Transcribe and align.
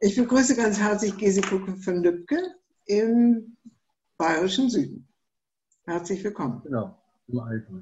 Ich 0.00 0.16
begrüße 0.16 0.56
ganz 0.56 0.78
herzlich 0.78 1.16
Gesiko 1.16 1.58
von 1.82 2.02
Lübcke 2.02 2.38
im 2.86 3.56
bayerischen 4.18 4.70
Süden. 4.70 5.08
Herzlich 5.84 6.22
willkommen. 6.24 6.62
Genau, 6.64 6.98
im 7.28 7.38
Allgäu. 7.38 7.80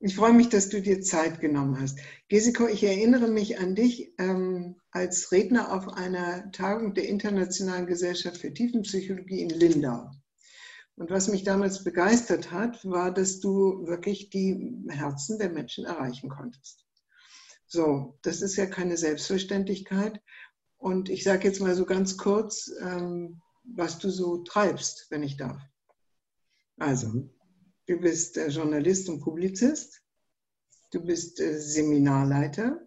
Ich 0.00 0.14
freue 0.14 0.34
mich, 0.34 0.50
dass 0.50 0.68
du 0.68 0.82
dir 0.82 1.00
Zeit 1.00 1.40
genommen 1.40 1.80
hast. 1.80 1.98
Gesiko, 2.28 2.68
ich 2.68 2.84
erinnere 2.84 3.28
mich 3.28 3.58
an 3.58 3.74
dich 3.74 4.12
ähm, 4.18 4.76
als 4.90 5.32
Redner 5.32 5.72
auf 5.72 5.88
einer 5.88 6.50
Tagung 6.52 6.94
der 6.94 7.08
Internationalen 7.08 7.86
Gesellschaft 7.86 8.36
für 8.36 8.52
Tiefenpsychologie 8.52 9.40
in 9.40 9.50
Lindau. 9.50 10.10
Und 10.96 11.10
was 11.10 11.28
mich 11.28 11.44
damals 11.44 11.84
begeistert 11.84 12.52
hat, 12.52 12.84
war, 12.84 13.12
dass 13.12 13.40
du 13.40 13.86
wirklich 13.86 14.30
die 14.30 14.84
Herzen 14.88 15.38
der 15.38 15.50
Menschen 15.50 15.84
erreichen 15.84 16.28
konntest. 16.28 16.86
So, 17.66 18.18
das 18.22 18.42
ist 18.42 18.56
ja 18.56 18.66
keine 18.66 18.96
Selbstverständlichkeit. 18.96 20.20
Und 20.86 21.08
ich 21.08 21.24
sage 21.24 21.48
jetzt 21.48 21.60
mal 21.60 21.74
so 21.74 21.84
ganz 21.84 22.16
kurz, 22.16 22.70
ähm, 22.80 23.42
was 23.64 23.98
du 23.98 24.08
so 24.08 24.44
treibst, 24.44 25.08
wenn 25.10 25.24
ich 25.24 25.36
darf. 25.36 25.60
Also, 26.78 27.08
mhm. 27.08 27.30
du 27.86 27.98
bist 27.98 28.36
äh, 28.36 28.46
Journalist 28.46 29.08
und 29.08 29.18
Publizist, 29.18 30.00
du 30.92 31.04
bist 31.04 31.40
äh, 31.40 31.58
Seminarleiter, 31.58 32.80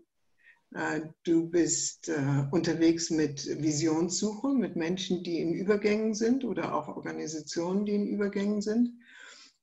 äh, 0.75 1.01
du 1.25 1.49
bist 1.49 2.07
äh, 2.07 2.45
unterwegs 2.51 3.09
mit 3.09 3.45
Visionssuche, 3.45 4.47
mit 4.53 4.77
Menschen, 4.77 5.21
die 5.21 5.41
in 5.41 5.53
Übergängen 5.53 6.13
sind 6.13 6.45
oder 6.45 6.75
auch 6.75 6.87
Organisationen, 6.87 7.85
die 7.85 7.95
in 7.95 8.07
Übergängen 8.07 8.61
sind. 8.61 8.93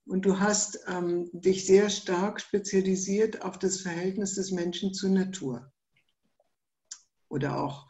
Und 0.05 0.27
du 0.27 0.39
hast 0.39 0.79
ähm, 0.87 1.27
dich 1.33 1.65
sehr 1.65 1.89
stark 1.89 2.39
spezialisiert 2.39 3.41
auf 3.41 3.57
das 3.57 3.81
Verhältnis 3.81 4.35
des 4.35 4.51
Menschen 4.51 4.93
zur 4.93 5.09
Natur 5.09 5.73
oder 7.29 7.63
auch 7.63 7.86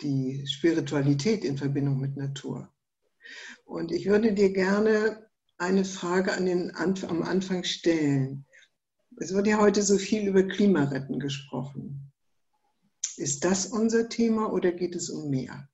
die 0.00 0.46
Spiritualität 0.46 1.44
in 1.44 1.56
Verbindung 1.56 2.00
mit 2.00 2.16
Natur. 2.16 2.72
Und 3.64 3.92
ich 3.92 4.06
würde 4.06 4.32
dir 4.32 4.52
gerne 4.52 5.26
eine 5.58 5.84
Frage 5.84 6.32
an 6.32 6.46
den, 6.46 6.74
am 6.76 7.22
Anfang 7.22 7.64
stellen. 7.64 8.44
Es 9.18 9.32
wird 9.32 9.46
ja 9.46 9.58
heute 9.58 9.82
so 9.82 9.96
viel 9.96 10.28
über 10.28 10.42
Klimaretten 10.42 11.18
gesprochen. 11.18 12.12
Ist 13.16 13.44
das 13.44 13.66
unser 13.66 14.08
Thema 14.08 14.52
oder 14.52 14.72
geht 14.72 14.94
es 14.94 15.08
um 15.08 15.30
mehr? 15.30 15.68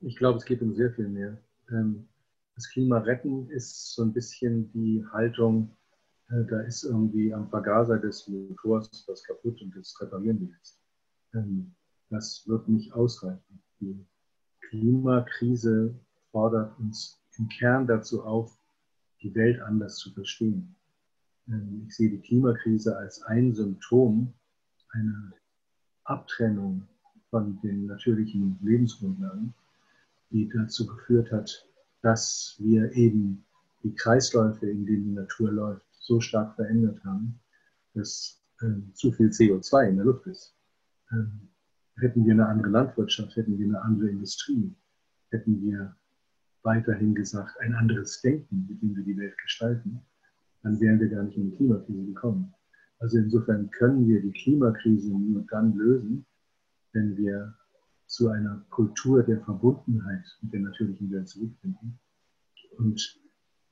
Ich 0.00 0.16
glaube, 0.16 0.38
es 0.38 0.44
geht 0.44 0.62
um 0.62 0.74
sehr 0.74 0.92
viel 0.92 1.08
mehr. 1.08 1.42
Ähm, 1.70 2.08
das 2.54 2.70
Klima 2.70 2.98
retten 2.98 3.50
ist 3.50 3.94
so 3.94 4.02
ein 4.02 4.12
bisschen 4.12 4.70
die 4.72 5.04
Haltung, 5.12 5.76
äh, 6.28 6.44
da 6.48 6.60
ist 6.60 6.84
irgendwie 6.84 7.34
am 7.34 7.48
Vergaser 7.50 7.98
des 7.98 8.28
Motors 8.28 9.04
was 9.08 9.24
kaputt 9.24 9.60
und 9.60 9.74
das 9.74 10.00
reparieren 10.00 10.40
wir 10.40 10.56
jetzt. 10.56 10.80
Das 12.10 12.46
wird 12.46 12.68
nicht 12.68 12.92
ausreichen. 12.92 13.62
Die 13.80 14.04
Klimakrise 14.68 15.94
fordert 16.30 16.78
uns 16.78 17.18
im 17.38 17.48
Kern 17.48 17.86
dazu 17.86 18.22
auf, 18.24 18.56
die 19.22 19.34
Welt 19.34 19.60
anders 19.60 19.96
zu 19.96 20.10
verstehen. 20.12 20.74
Ähm, 21.48 21.86
ich 21.86 21.96
sehe 21.96 22.10
die 22.10 22.20
Klimakrise 22.20 22.96
als 22.96 23.22
ein 23.22 23.54
Symptom 23.54 24.32
einer 24.90 25.32
Abtrennung 26.04 26.86
von 27.30 27.60
den 27.62 27.86
natürlichen 27.86 28.58
Lebensgrundlagen, 28.62 29.54
die 30.30 30.48
dazu 30.48 30.86
geführt 30.86 31.32
hat, 31.32 31.66
dass 32.02 32.56
wir 32.58 32.92
eben 32.92 33.44
die 33.82 33.94
Kreisläufe, 33.94 34.68
in 34.68 34.86
denen 34.86 35.04
die 35.04 35.14
Natur 35.14 35.50
läuft, 35.50 35.86
so 36.00 36.20
stark 36.20 36.54
verändert 36.54 37.02
haben, 37.04 37.40
dass 37.94 38.40
äh, 38.60 38.92
zu 38.92 39.10
viel 39.12 39.28
CO2 39.28 39.88
in 39.88 39.96
der 39.96 40.04
Luft 40.04 40.26
ist. 40.26 40.54
Ähm, 41.10 41.48
hätten 42.00 42.24
wir 42.24 42.32
eine 42.32 42.46
andere 42.46 42.68
Landwirtschaft, 42.68 43.36
hätten 43.36 43.58
wir 43.58 43.66
eine 43.66 43.82
andere 43.82 44.10
Industrie, 44.10 44.74
hätten 45.30 45.62
wir 45.62 45.94
weiterhin 46.62 47.14
gesagt, 47.14 47.60
ein 47.60 47.74
anderes 47.74 48.20
Denken, 48.22 48.66
mit 48.68 48.82
dem 48.82 48.96
wir 48.96 49.04
die 49.04 49.16
Welt 49.18 49.36
gestalten, 49.38 50.00
dann 50.62 50.80
wären 50.80 50.98
wir 50.98 51.08
gar 51.08 51.22
nicht 51.22 51.36
in 51.36 51.50
die 51.50 51.56
Klimakrise 51.56 52.04
gekommen. 52.06 52.52
Also 52.98 53.18
insofern 53.18 53.70
können 53.70 54.08
wir 54.08 54.22
die 54.22 54.32
Klimakrise 54.32 55.10
nur 55.10 55.44
dann 55.50 55.74
lösen, 55.74 56.24
wenn 56.92 57.16
wir 57.16 57.54
zu 58.06 58.28
einer 58.28 58.64
Kultur 58.70 59.22
der 59.22 59.40
Verbundenheit 59.40 60.24
mit 60.40 60.52
der 60.52 60.60
natürlichen 60.60 61.10
Welt 61.10 61.28
zurückfinden. 61.28 61.98
Und 62.78 63.20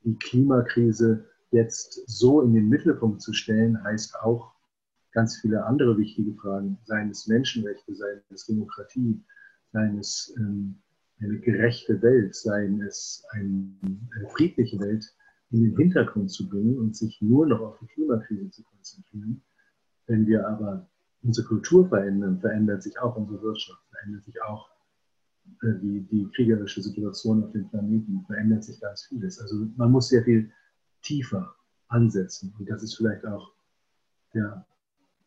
die 0.03 0.15
Klimakrise 0.15 1.25
jetzt 1.51 2.03
so 2.07 2.41
in 2.41 2.53
den 2.53 2.69
Mittelpunkt 2.69 3.21
zu 3.21 3.33
stellen, 3.33 3.81
heißt 3.83 4.15
auch 4.21 4.52
ganz 5.13 5.37
viele 5.37 5.65
andere 5.65 5.97
wichtige 5.97 6.33
Fragen, 6.33 6.77
seien 6.85 7.09
es 7.09 7.27
Menschenrechte, 7.27 7.95
seien 7.95 8.21
es 8.31 8.45
Demokratie, 8.45 9.23
seien 9.71 9.97
es 9.99 10.33
ähm, 10.37 10.75
eine 11.19 11.39
gerechte 11.39 12.01
Welt, 12.01 12.35
seien 12.35 12.81
es 12.81 13.23
ein, 13.31 13.79
eine 14.15 14.27
friedliche 14.29 14.79
Welt, 14.79 15.05
in 15.51 15.63
den 15.63 15.77
Hintergrund 15.77 16.31
zu 16.31 16.49
bringen 16.49 16.77
und 16.79 16.95
sich 16.95 17.21
nur 17.21 17.45
noch 17.45 17.61
auf 17.61 17.79
die 17.79 17.87
Klimakrise 17.87 18.49
zu 18.49 18.63
konzentrieren. 18.63 19.41
Wenn 20.07 20.25
wir 20.25 20.47
aber 20.47 20.89
unsere 21.21 21.47
Kultur 21.47 21.87
verändern, 21.87 22.39
verändert 22.39 22.81
sich 22.81 22.99
auch 22.99 23.15
unsere 23.15 23.41
Wirtschaft, 23.41 23.81
verändert 23.91 24.23
sich 24.23 24.41
auch 24.41 24.69
äh, 25.61 25.79
die, 25.81 26.01
die 26.11 26.27
kriegerische 26.35 26.81
Situation 26.81 27.43
auf 27.43 27.51
dem 27.51 27.69
Planeten, 27.69 28.23
verändert 28.25 28.63
sich 28.63 28.81
ganz 28.81 29.03
vieles. 29.03 29.39
Also 29.39 29.67
man 29.77 29.91
muss 29.91 30.09
sehr 30.09 30.23
viel 30.23 30.51
tiefer 31.03 31.55
ansetzen. 31.87 32.53
Und 32.57 32.67
das 32.69 32.81
ist 32.81 32.95
vielleicht 32.95 33.25
auch 33.25 33.53
der, 34.33 34.65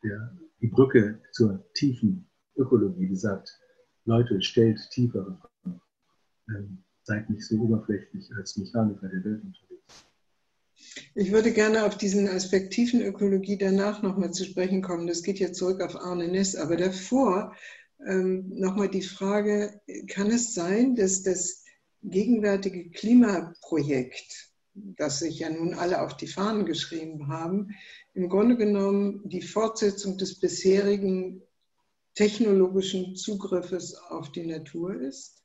der, 0.07 0.37
die 0.61 0.69
Brücke 0.69 1.21
zur 1.33 1.65
tiefen 1.75 2.27
Ökologie, 2.57 3.15
sagt, 3.15 3.59
Leute, 4.05 4.41
stellt 4.41 4.79
tiefere 4.91 5.37
Fragen. 5.41 5.81
Ähm, 6.49 6.79
seid 7.03 7.29
nicht 7.31 7.47
so 7.47 7.57
oberflächlich 7.57 8.31
als 8.37 8.57
Mechaniker 8.57 9.09
der 9.09 9.25
Welt 9.25 9.43
unterwegs. 9.43 10.07
Ich 11.15 11.33
würde 11.33 11.53
gerne 11.53 11.85
auf 11.85 11.97
diesen 11.97 12.29
Aspekt 12.29 12.73
Tiefenökologie 12.73 13.59
danach 13.59 14.03
nochmal 14.03 14.33
zu 14.33 14.45
sprechen 14.45 14.83
kommen. 14.83 15.07
Das 15.07 15.23
geht 15.23 15.39
jetzt 15.39 15.59
zurück 15.59 15.81
auf 15.81 15.97
Arne 15.97 16.29
Ness. 16.29 16.57
Aber 16.57 16.77
davor 16.77 17.55
ähm, 18.07 18.49
nochmal 18.51 18.89
die 18.89 19.03
Frage, 19.03 19.81
kann 20.09 20.31
es 20.31 20.55
sein, 20.55 20.95
dass 20.97 21.23
das 21.23 21.65
gegenwärtige 22.03 22.91
Klimaprojekt, 22.91 24.51
das 24.75 25.21
sich 25.21 25.41
ja 25.41 25.51
nun 25.51 25.75
alle 25.75 26.03
auf 26.03 26.17
die 26.17 26.27
Fahnen 26.27 26.67
geschrieben 26.67 27.29
haben, 27.29 27.71
im 28.17 28.29
Grunde 28.29 28.57
genommen 28.57 29.29
die 29.29 29.43
Fortsetzung 29.43 30.19
des 30.19 30.41
bisherigen 30.41 31.43
technologischen 32.15 33.15
Zugriffes 33.15 33.95
auf 34.11 34.33
die 34.33 34.47
Natur 34.47 34.95
ist? 35.01 35.37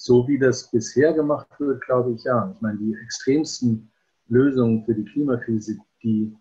so 0.00 0.26
wie 0.26 0.38
das 0.38 0.70
bisher 0.70 1.12
gemacht 1.12 1.48
wird, 1.58 1.84
glaube 1.84 2.14
ich 2.14 2.24
ja. 2.24 2.50
Ich 2.54 2.60
meine, 2.62 2.78
die 2.78 2.96
extremsten 3.04 3.90
Lösungen 4.28 4.82
für 4.86 4.94
die 4.94 5.04
Klimakrise, 5.04 5.76
die 6.02 6.34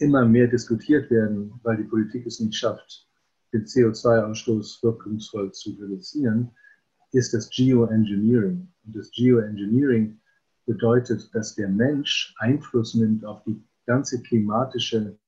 immer 0.00 0.26
mehr 0.26 0.48
diskutiert 0.48 1.10
werden, 1.10 1.58
weil 1.62 1.78
die 1.78 1.84
Politik 1.88 2.26
es 2.26 2.40
nicht 2.40 2.54
schafft, 2.54 3.08
den 3.54 3.64
CO2-Ausstoß 3.64 4.82
wirkungsvoll 4.82 5.50
zu 5.52 5.70
reduzieren, 5.80 6.50
ist 7.12 7.32
das 7.32 7.48
Geoengineering. 7.48 8.68
Und 8.84 8.96
das 8.96 9.10
Geoengineering 9.12 10.20
bedeutet, 10.66 11.34
dass 11.34 11.54
der 11.54 11.70
Mensch 11.70 12.34
Einfluss 12.36 12.94
nimmt 12.94 13.24
auf 13.24 13.42
die 13.44 13.64
ganze 13.88 14.22
klimatische 14.22 15.18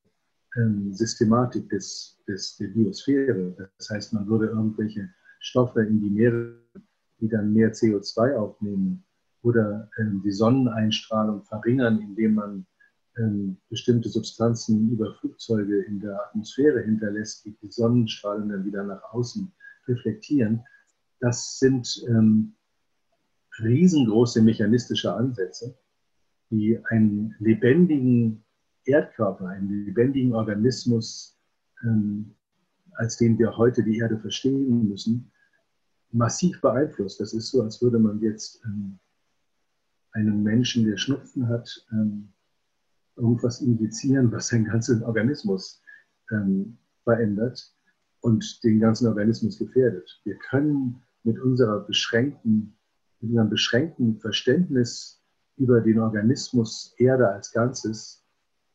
ähm, 0.56 0.92
Systematik 0.92 1.68
des, 1.70 2.20
des, 2.28 2.56
der 2.58 2.68
Biosphäre. 2.68 3.70
Das 3.78 3.90
heißt, 3.90 4.12
man 4.12 4.28
würde 4.28 4.46
irgendwelche 4.46 5.08
Stoffe 5.40 5.82
in 5.82 6.00
die 6.00 6.10
Meere 6.10 6.60
die 7.20 7.28
dann 7.28 7.52
mehr 7.52 7.72
CO2 7.72 8.34
aufnehmen 8.36 9.04
oder 9.42 9.90
ähm, 9.98 10.22
die 10.24 10.32
Sonneneinstrahlung 10.32 11.44
verringern, 11.44 12.00
indem 12.00 12.34
man 12.34 12.66
ähm, 13.18 13.56
bestimmte 13.68 14.08
Substanzen 14.08 14.90
über 14.90 15.14
Flugzeuge 15.14 15.82
in 15.82 16.00
der 16.00 16.20
Atmosphäre 16.26 16.80
hinterlässt, 16.80 17.44
die 17.44 17.56
die 17.62 17.70
Sonnenstrahlen 17.70 18.48
dann 18.48 18.64
wieder 18.64 18.84
nach 18.84 19.02
außen 19.12 19.50
reflektieren. 19.88 20.64
Das 21.20 21.58
sind 21.58 22.02
ähm, 22.08 22.54
riesengroße 23.62 24.42
mechanistische 24.42 25.12
Ansätze, 25.12 25.76
die 26.50 26.78
einen 26.86 27.34
lebendigen 27.38 28.44
Erdkörper, 28.84 29.48
einen 29.48 29.84
lebendigen 29.86 30.34
Organismus, 30.34 31.38
ähm, 31.82 32.34
als 32.92 33.16
den 33.16 33.38
wir 33.38 33.56
heute 33.56 33.82
die 33.82 33.98
Erde 33.98 34.18
verstehen 34.18 34.88
müssen, 34.88 35.30
massiv 36.12 36.60
beeinflusst. 36.60 37.20
Das 37.20 37.32
ist 37.32 37.50
so, 37.50 37.62
als 37.62 37.80
würde 37.80 37.98
man 37.98 38.20
jetzt 38.20 38.62
ähm, 38.64 38.98
einem 40.12 40.42
Menschen, 40.42 40.86
der 40.86 40.96
Schnupfen 40.96 41.48
hat, 41.48 41.86
ähm, 41.92 42.32
irgendwas 43.16 43.60
injizieren, 43.60 44.32
was 44.32 44.48
seinen 44.48 44.64
ganzen 44.64 45.02
Organismus 45.04 45.82
ähm, 46.30 46.78
verändert 47.04 47.74
und 48.20 48.62
den 48.64 48.80
ganzen 48.80 49.06
Organismus 49.08 49.58
gefährdet. 49.58 50.20
Wir 50.24 50.36
können 50.36 51.02
mit 51.22 51.38
unserer 51.38 51.80
beschränkten, 51.80 52.76
mit 53.20 53.30
unserem 53.30 53.50
beschränkten 53.50 54.18
Verständnis 54.18 55.22
über 55.56 55.80
den 55.80 55.98
Organismus 55.98 56.94
Erde 56.98 57.28
als 57.28 57.52
Ganzes 57.52 58.19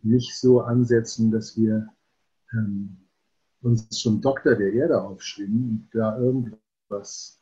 nicht 0.06 0.38
so 0.38 0.62
ansetzen, 0.62 1.32
dass 1.32 1.58
wir 1.58 1.88
ähm, 2.54 2.98
uns 3.62 3.90
zum 3.90 4.22
Doktor 4.22 4.56
der 4.56 4.74
Erde 4.74 5.02
aufschwingen 5.02 5.70
und 5.70 5.90
da 5.92 6.18
irgendwas 6.18 7.42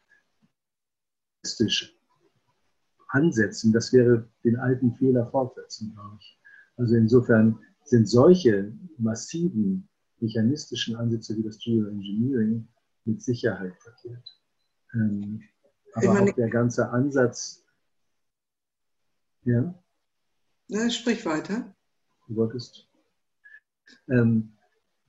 ansetzen, 3.09 3.73
das 3.73 3.91
wäre 3.91 4.27
den 4.43 4.55
alten 4.55 4.95
Fehler 4.95 5.29
fortsetzen, 5.29 5.93
glaube 5.93 6.17
ich. 6.19 6.39
Also 6.77 6.95
insofern 6.95 7.59
sind 7.83 8.07
solche 8.07 8.73
massiven 8.97 9.87
mechanistischen 10.19 10.95
Ansätze 10.95 11.37
wie 11.37 11.43
das 11.43 11.59
Geoengineering 11.59 12.67
mit 13.05 13.21
Sicherheit 13.21 13.73
verkehrt. 13.81 14.41
Ähm, 14.93 15.43
aber 15.93 16.21
auch 16.21 16.31
der 16.31 16.49
ganze 16.49 16.89
Ansatz, 16.89 17.65
ja? 19.43 19.75
Na, 20.69 20.89
sprich 20.89 21.25
weiter. 21.25 21.75
Wolltest. 22.35 22.87
Ähm, 24.09 24.53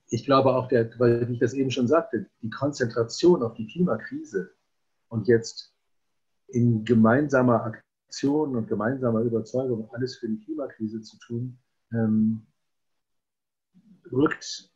ich 0.08 0.24
glaube 0.24 0.54
auch, 0.54 0.68
der, 0.68 0.90
weil 0.98 1.30
ich 1.30 1.38
das 1.38 1.54
eben 1.54 1.70
schon 1.70 1.88
sagte, 1.88 2.26
die 2.42 2.50
Konzentration 2.50 3.42
auf 3.42 3.54
die 3.54 3.66
Klimakrise 3.66 4.50
und 5.08 5.26
jetzt 5.26 5.74
in 6.48 6.84
gemeinsamer 6.84 7.64
Aktion 7.64 8.54
und 8.56 8.68
gemeinsamer 8.68 9.20
Überzeugung 9.22 9.88
alles 9.92 10.16
für 10.16 10.28
die 10.28 10.38
Klimakrise 10.38 11.00
zu 11.02 11.18
tun, 11.18 11.58
ähm, 11.92 12.46
rückt 14.12 14.70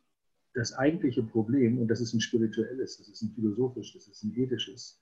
das 0.53 0.73
eigentliche 0.73 1.23
Problem, 1.23 1.77
und 1.77 1.87
das 1.87 2.01
ist 2.01 2.13
ein 2.13 2.21
spirituelles, 2.21 2.97
das 2.97 3.07
ist 3.07 3.21
ein 3.21 3.31
philosophisches, 3.31 4.07
das 4.07 4.15
ist 4.15 4.23
ein 4.23 4.35
ethisches, 4.35 4.99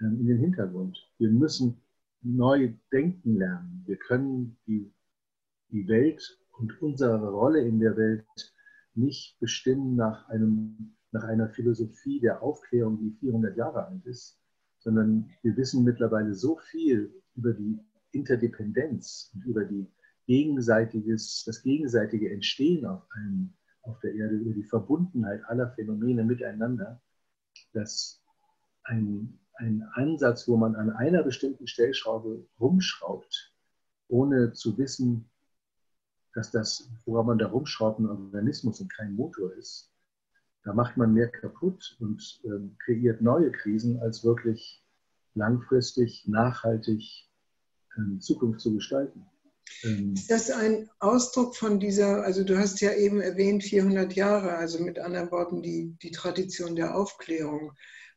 ähm, 0.00 0.18
in 0.20 0.26
den 0.26 0.38
Hintergrund. 0.38 0.98
Wir 1.18 1.30
müssen 1.30 1.80
neu 2.22 2.72
denken 2.92 3.36
lernen. 3.36 3.84
Wir 3.86 3.96
können 3.96 4.56
die, 4.66 4.90
die 5.70 5.86
Welt 5.86 6.38
und 6.58 6.80
unsere 6.82 7.30
Rolle 7.30 7.60
in 7.60 7.80
der 7.80 7.96
Welt 7.96 8.54
nicht 8.94 9.38
bestimmen 9.40 9.96
nach, 9.96 10.28
einem, 10.28 10.96
nach 11.12 11.24
einer 11.24 11.48
Philosophie 11.50 12.20
der 12.20 12.42
Aufklärung, 12.42 12.98
die 12.98 13.16
400 13.20 13.56
Jahre 13.56 13.86
alt 13.86 14.04
ist, 14.06 14.38
sondern 14.78 15.30
wir 15.42 15.56
wissen 15.56 15.84
mittlerweile 15.84 16.34
so 16.34 16.56
viel 16.56 17.12
über 17.34 17.52
die 17.52 17.78
Interdependenz 18.12 19.30
und 19.34 19.44
über 19.44 19.64
die 19.64 19.86
gegenseitiges, 20.26 21.44
das 21.44 21.62
gegenseitige 21.62 22.30
Entstehen 22.32 22.86
auf, 22.86 23.02
einem, 23.12 23.52
auf 23.82 24.00
der 24.00 24.14
Erde, 24.14 24.36
über 24.36 24.54
die 24.54 24.64
Verbundenheit 24.64 25.42
aller 25.46 25.70
Phänomene 25.70 26.24
miteinander, 26.24 27.00
dass 27.72 28.22
ein, 28.84 29.38
ein 29.54 29.82
Ansatz, 29.92 30.48
wo 30.48 30.56
man 30.56 30.74
an 30.74 30.90
einer 30.90 31.22
bestimmten 31.22 31.66
Stellschraube 31.66 32.46
rumschraubt, 32.58 33.54
ohne 34.08 34.52
zu 34.52 34.78
wissen, 34.78 35.28
dass 36.36 36.50
das, 36.50 36.90
woran 37.06 37.26
man 37.26 37.38
da 37.38 37.48
rumschraubt, 37.48 37.98
ein 37.98 38.06
Organismus 38.06 38.80
und 38.80 38.92
kein 38.92 39.14
Motor 39.14 39.54
ist, 39.54 39.90
da 40.64 40.74
macht 40.74 40.98
man 40.98 41.14
mehr 41.14 41.28
kaputt 41.28 41.96
und 41.98 42.40
ähm, 42.44 42.76
kreiert 42.84 43.22
neue 43.22 43.50
Krisen, 43.52 43.98
als 44.00 44.22
wirklich 44.22 44.84
langfristig, 45.34 46.26
nachhaltig 46.28 47.26
ähm, 47.96 48.20
Zukunft 48.20 48.60
zu 48.60 48.74
gestalten. 48.74 49.24
Ähm, 49.84 50.12
ist 50.12 50.30
das 50.30 50.50
ein 50.50 50.90
Ausdruck 50.98 51.56
von 51.56 51.80
dieser, 51.80 52.22
also 52.22 52.44
du 52.44 52.58
hast 52.58 52.80
ja 52.82 52.92
eben 52.92 53.22
erwähnt 53.22 53.64
400 53.64 54.12
Jahre, 54.14 54.56
also 54.56 54.82
mit 54.82 54.98
anderen 54.98 55.30
Worten 55.30 55.62
die, 55.62 55.96
die 56.02 56.10
Tradition 56.10 56.76
der 56.76 56.96
Aufklärung. 56.96 57.72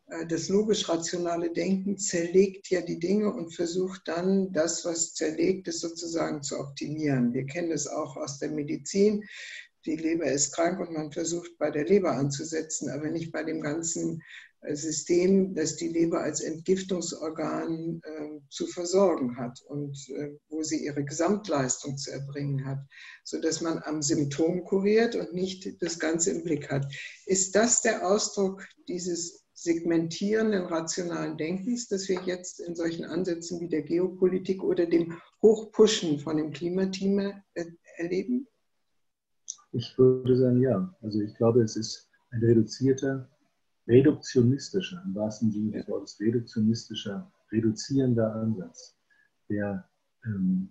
Äh, 0.09 0.25
das 0.27 0.49
logisch-rationale 0.49 1.51
Denken 1.51 1.97
zerlegt 1.97 2.69
ja 2.69 2.81
die 2.81 2.99
Dinge 2.99 3.31
und 3.33 3.55
versucht 3.55 4.01
dann, 4.05 4.51
das, 4.51 4.85
was 4.85 5.13
zerlegt 5.13 5.67
ist, 5.67 5.81
sozusagen 5.81 6.41
zu 6.41 6.59
optimieren. 6.59 7.33
Wir 7.33 7.45
kennen 7.45 7.69
das 7.69 7.87
auch 7.87 8.17
aus 8.17 8.39
der 8.39 8.49
Medizin. 8.49 9.23
Die 9.85 9.95
Leber 9.95 10.25
ist 10.25 10.53
krank 10.53 10.79
und 10.79 10.91
man 10.91 11.11
versucht 11.11 11.57
bei 11.57 11.71
der 11.71 11.85
Leber 11.85 12.11
anzusetzen, 12.11 12.89
aber 12.89 13.09
nicht 13.09 13.31
bei 13.31 13.43
dem 13.43 13.61
ganzen 13.61 14.21
äh, 14.61 14.75
System, 14.75 15.55
das 15.55 15.77
die 15.77 15.87
Leber 15.87 16.21
als 16.21 16.41
Entgiftungsorgan 16.41 18.01
äh, 18.03 18.39
zu 18.49 18.67
versorgen 18.67 19.37
hat 19.37 19.61
und 19.61 19.97
äh, 20.09 20.37
wo 20.49 20.63
sie 20.63 20.83
ihre 20.83 21.05
Gesamtleistung 21.05 21.97
zu 21.97 22.11
erbringen 22.11 22.65
hat, 22.65 22.79
sodass 23.23 23.61
man 23.61 23.79
am 23.79 24.01
Symptom 24.01 24.65
kuriert 24.65 25.15
und 25.15 25.33
nicht 25.33 25.81
das 25.81 25.97
Ganze 25.97 26.31
im 26.31 26.43
Blick 26.43 26.69
hat. 26.69 26.85
Ist 27.25 27.55
das 27.55 27.81
der 27.81 28.05
Ausdruck 28.05 28.67
dieses 28.87 29.38
segmentierenden 29.63 30.65
rationalen 30.65 31.37
Denkens, 31.37 31.87
das 31.87 32.07
wir 32.07 32.21
jetzt 32.23 32.59
in 32.59 32.75
solchen 32.75 33.05
Ansätzen 33.05 33.59
wie 33.59 33.67
der 33.67 33.81
Geopolitik 33.81 34.63
oder 34.63 34.85
dem 34.85 35.17
Hochpushen 35.41 36.19
von 36.19 36.37
dem 36.37 36.51
Klimathema 36.51 37.43
erleben? 37.97 38.47
Ich 39.71 39.97
würde 39.97 40.37
sagen, 40.37 40.61
ja. 40.61 40.95
Also 41.01 41.21
ich 41.21 41.35
glaube, 41.35 41.61
es 41.61 41.75
ist 41.75 42.09
ein 42.31 42.41
reduzierter, 42.41 43.29
reduktionistischer, 43.87 45.03
im 45.05 45.15
wahrsten 45.15 45.51
Sinne 45.51 45.71
des 45.71 45.87
Wortes, 45.87 46.19
reduktionistischer, 46.19 47.31
reduzierender 47.51 48.33
Ansatz, 48.35 48.95
der 49.49 49.89
ähm, 50.25 50.69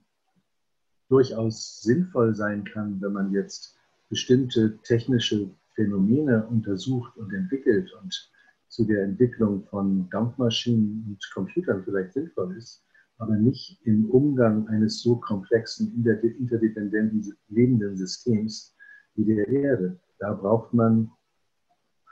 durchaus 1.08 1.80
sinnvoll 1.80 2.34
sein 2.34 2.64
kann, 2.64 3.00
wenn 3.00 3.12
man 3.12 3.32
jetzt 3.32 3.76
bestimmte 4.08 4.78
technische 4.82 5.50
Phänomene 5.74 6.46
untersucht 6.46 7.16
und 7.16 7.32
entwickelt 7.34 7.92
und 8.02 8.30
zu 8.68 8.84
der 8.84 9.04
Entwicklung 9.04 9.64
von 9.66 10.08
Dampfmaschinen 10.10 11.04
und 11.08 11.30
Computern 11.32 11.82
vielleicht 11.84 12.12
sinnvoll 12.12 12.56
ist, 12.56 12.84
aber 13.18 13.36
nicht 13.36 13.80
im 13.84 14.08
Umgang 14.10 14.68
eines 14.68 15.02
so 15.02 15.16
komplexen, 15.16 15.92
interdependenten 16.38 17.34
lebenden 17.48 17.96
Systems 17.96 18.76
wie 19.14 19.24
der 19.24 19.48
Erde. 19.48 19.98
Da 20.18 20.34
braucht 20.34 20.72
man 20.72 21.10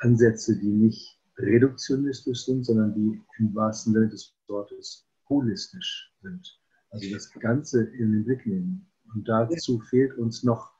Ansätze, 0.01 0.59
die 0.59 0.73
nicht 0.73 1.21
reduktionistisch 1.39 2.45
sind, 2.45 2.65
sondern 2.65 2.95
die 2.95 3.23
im 3.39 3.55
wahrsten 3.55 3.93
Sinne 3.93 4.09
des 4.09 4.35
Wortes 4.49 5.07
holistisch 5.29 6.13
sind. 6.23 6.61
Also 6.91 7.13
das 7.13 7.31
Ganze 7.33 7.85
in 7.85 8.13
den 8.13 8.25
Blick 8.25 8.47
nehmen. 8.47 8.87
Und 9.15 9.29
dazu 9.29 9.81
fehlt 9.81 10.17
uns 10.19 10.43
noch 10.43 10.73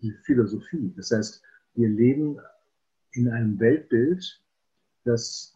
die 0.00 0.12
Philosophie. 0.24 0.92
Das 0.96 1.10
heißt, 1.10 1.42
wir 1.74 1.88
leben 1.88 2.38
in 3.12 3.28
einem 3.28 3.58
Weltbild, 3.58 4.41
das 5.04 5.54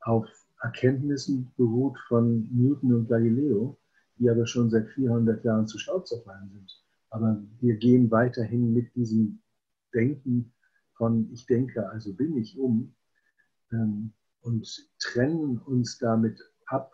auf 0.00 0.26
Erkenntnissen 0.62 1.52
beruht 1.56 1.98
von 2.08 2.48
Newton 2.52 2.94
und 2.94 3.08
Galileo, 3.08 3.78
die 4.18 4.30
aber 4.30 4.46
schon 4.46 4.70
seit 4.70 4.88
400 4.90 5.44
Jahren 5.44 5.66
zu 5.66 5.78
Staub 5.78 6.06
zerfallen 6.06 6.50
sind. 6.50 6.82
Aber 7.10 7.42
wir 7.60 7.76
gehen 7.76 8.10
weiterhin 8.10 8.72
mit 8.72 8.94
diesem 8.94 9.40
Denken 9.94 10.52
von 10.94 11.28
ich 11.32 11.46
denke, 11.46 11.88
also 11.90 12.14
bin 12.14 12.36
ich 12.36 12.58
um 12.58 12.94
ähm, 13.72 14.12
und 14.42 14.88
trennen 14.98 15.58
uns 15.58 15.98
damit 15.98 16.40
ab 16.66 16.92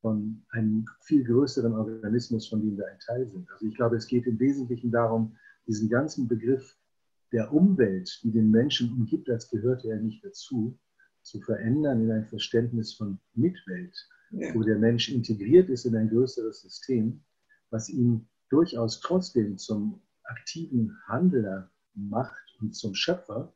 von 0.00 0.44
einem 0.50 0.86
viel 1.00 1.24
größeren 1.24 1.72
Organismus, 1.72 2.48
von 2.48 2.60
dem 2.60 2.76
wir 2.76 2.86
ein 2.86 2.98
Teil 3.00 3.26
sind. 3.26 3.50
Also 3.50 3.66
ich 3.66 3.74
glaube, 3.74 3.96
es 3.96 4.06
geht 4.06 4.26
im 4.26 4.38
Wesentlichen 4.38 4.90
darum, 4.90 5.36
diesen 5.66 5.88
ganzen 5.88 6.28
Begriff 6.28 6.76
der 7.32 7.52
Umwelt, 7.52 8.20
die 8.22 8.30
den 8.30 8.50
Menschen 8.50 8.92
umgibt, 8.92 9.28
als 9.28 9.50
gehörte 9.50 9.88
er 9.90 9.98
nicht 9.98 10.24
dazu, 10.24 10.78
zu 11.28 11.40
verändern 11.40 12.02
in 12.02 12.10
ein 12.10 12.26
Verständnis 12.26 12.94
von 12.94 13.18
Mitwelt, 13.34 13.94
ja. 14.30 14.54
wo 14.54 14.62
der 14.62 14.78
Mensch 14.78 15.08
integriert 15.08 15.68
ist 15.68 15.84
in 15.84 15.96
ein 15.96 16.08
größeres 16.08 16.62
System, 16.62 17.22
was 17.70 17.88
ihn 17.88 18.28
durchaus 18.50 19.00
trotzdem 19.00 19.58
zum 19.58 20.00
aktiven 20.24 20.96
Handler 21.06 21.70
macht 21.94 22.56
und 22.60 22.74
zum 22.74 22.94
Schöpfer, 22.94 23.54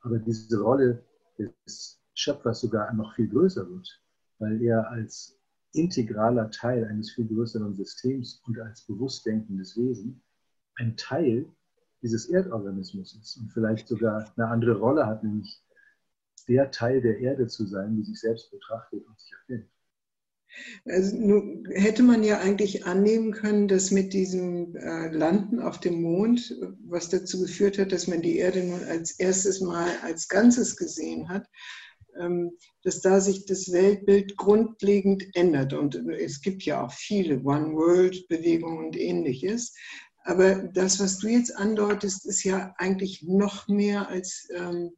aber 0.00 0.18
diese 0.18 0.60
Rolle 0.60 1.04
des 1.38 2.00
Schöpfers 2.14 2.60
sogar 2.60 2.92
noch 2.94 3.14
viel 3.14 3.28
größer 3.28 3.68
wird, 3.68 4.02
weil 4.38 4.62
er 4.62 4.90
als 4.90 5.38
integraler 5.72 6.50
Teil 6.50 6.84
eines 6.84 7.10
viel 7.10 7.26
größeren 7.26 7.74
Systems 7.74 8.40
und 8.46 8.60
als 8.60 8.82
bewusst 8.82 9.26
denkendes 9.26 9.76
Wesen 9.76 10.22
ein 10.76 10.96
Teil 10.96 11.46
dieses 12.02 12.26
Erdorganismus 12.26 13.14
ist 13.14 13.38
und 13.38 13.50
vielleicht 13.50 13.88
sogar 13.88 14.30
eine 14.36 14.48
andere 14.48 14.78
Rolle 14.78 15.06
hat, 15.06 15.24
nämlich 15.24 15.63
der 16.48 16.70
Teil 16.70 17.00
der 17.00 17.18
Erde 17.18 17.46
zu 17.46 17.66
sein, 17.66 17.96
die 17.96 18.04
sich 18.04 18.20
selbst 18.20 18.50
betrachtet 18.50 19.04
und 19.06 19.18
sich 19.18 19.32
erkennt. 19.32 19.70
Also, 20.86 21.16
nun 21.16 21.66
hätte 21.72 22.02
man 22.02 22.22
ja 22.22 22.38
eigentlich 22.38 22.86
annehmen 22.86 23.32
können, 23.32 23.66
dass 23.66 23.90
mit 23.90 24.12
diesem 24.12 24.76
äh, 24.76 25.08
Landen 25.08 25.58
auf 25.58 25.80
dem 25.80 26.00
Mond, 26.00 26.56
was 26.86 27.08
dazu 27.08 27.40
geführt 27.40 27.78
hat, 27.78 27.90
dass 27.90 28.06
man 28.06 28.22
die 28.22 28.38
Erde 28.38 28.62
nun 28.62 28.84
als 28.84 29.18
erstes 29.18 29.60
Mal 29.60 29.90
als 30.02 30.28
Ganzes 30.28 30.76
gesehen 30.76 31.28
hat, 31.28 31.48
ähm, 32.20 32.52
dass 32.84 33.00
da 33.00 33.20
sich 33.20 33.46
das 33.46 33.72
Weltbild 33.72 34.36
grundlegend 34.36 35.24
ändert. 35.34 35.72
Und 35.72 35.96
es 35.96 36.40
gibt 36.40 36.62
ja 36.62 36.84
auch 36.84 36.92
viele 36.92 37.40
One-World-Bewegungen 37.42 38.86
und 38.86 38.96
ähnliches. 38.96 39.74
Aber 40.24 40.54
das, 40.54 41.00
was 41.00 41.18
du 41.18 41.28
jetzt 41.28 41.54
andeutest, 41.56 42.26
ist 42.26 42.44
ja 42.44 42.74
eigentlich 42.78 43.22
noch 43.22 43.68
mehr 43.68 44.08
als 44.08 44.48
ähm, 44.54 44.92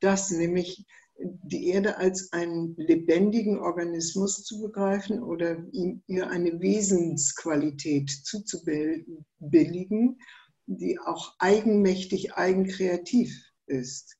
das, 0.00 0.30
nämlich 0.30 0.86
die 1.20 1.68
Erde 1.68 1.98
als 1.98 2.32
einen 2.32 2.74
lebendigen 2.76 3.58
Organismus 3.58 4.44
zu 4.44 4.62
begreifen 4.62 5.22
oder 5.22 5.58
ihm, 5.72 6.02
ihr 6.06 6.30
eine 6.30 6.60
Wesensqualität 6.60 8.10
zuzubilligen, 8.10 10.18
die 10.66 10.98
auch 11.00 11.34
eigenmächtig, 11.38 12.34
eigenkreativ 12.34 13.34
ist. 13.66 14.16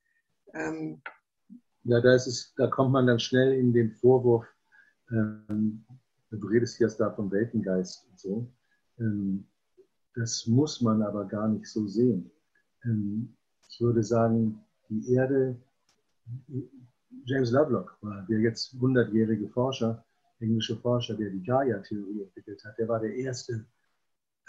Ähm, 0.55 1.01
ja, 1.85 2.01
da, 2.01 2.15
ist 2.15 2.27
es, 2.27 2.53
da 2.57 2.67
kommt 2.67 2.93
man 2.93 3.07
dann 3.07 3.21
schnell 3.21 3.53
in 3.53 3.73
den 3.73 3.93
Vorwurf, 3.93 4.47
ähm, 5.11 5.85
du 6.31 6.47
redest 6.49 6.81
jetzt 6.81 6.99
da 6.99 7.13
vom 7.13 7.31
Weltengeist 7.31 8.07
und 8.11 8.19
so. 8.19 8.53
Ähm, 8.99 9.47
das 10.15 10.47
muss 10.47 10.81
man 10.81 11.03
aber 11.03 11.27
gar 11.27 11.49
nicht 11.49 11.67
so 11.67 11.87
sehen. 11.87 12.31
Ähm, 12.85 13.37
ich 13.71 13.81
würde 13.81 14.03
sagen, 14.03 14.61
die 14.89 15.13
Erde, 15.13 15.57
James 17.25 17.51
Lovelock 17.51 17.97
war 18.01 18.27
der 18.29 18.41
jetzt 18.41 18.75
100-jährige 18.75 19.49
Forscher, 19.49 20.05
englische 20.41 20.77
Forscher, 20.77 21.15
der 21.15 21.31
die 21.31 21.43
Gaia-Theorie 21.43 22.23
entwickelt 22.23 22.65
hat, 22.65 22.79
der 22.79 22.89
war 22.89 23.01
der 23.01 23.15
erste 23.15 23.67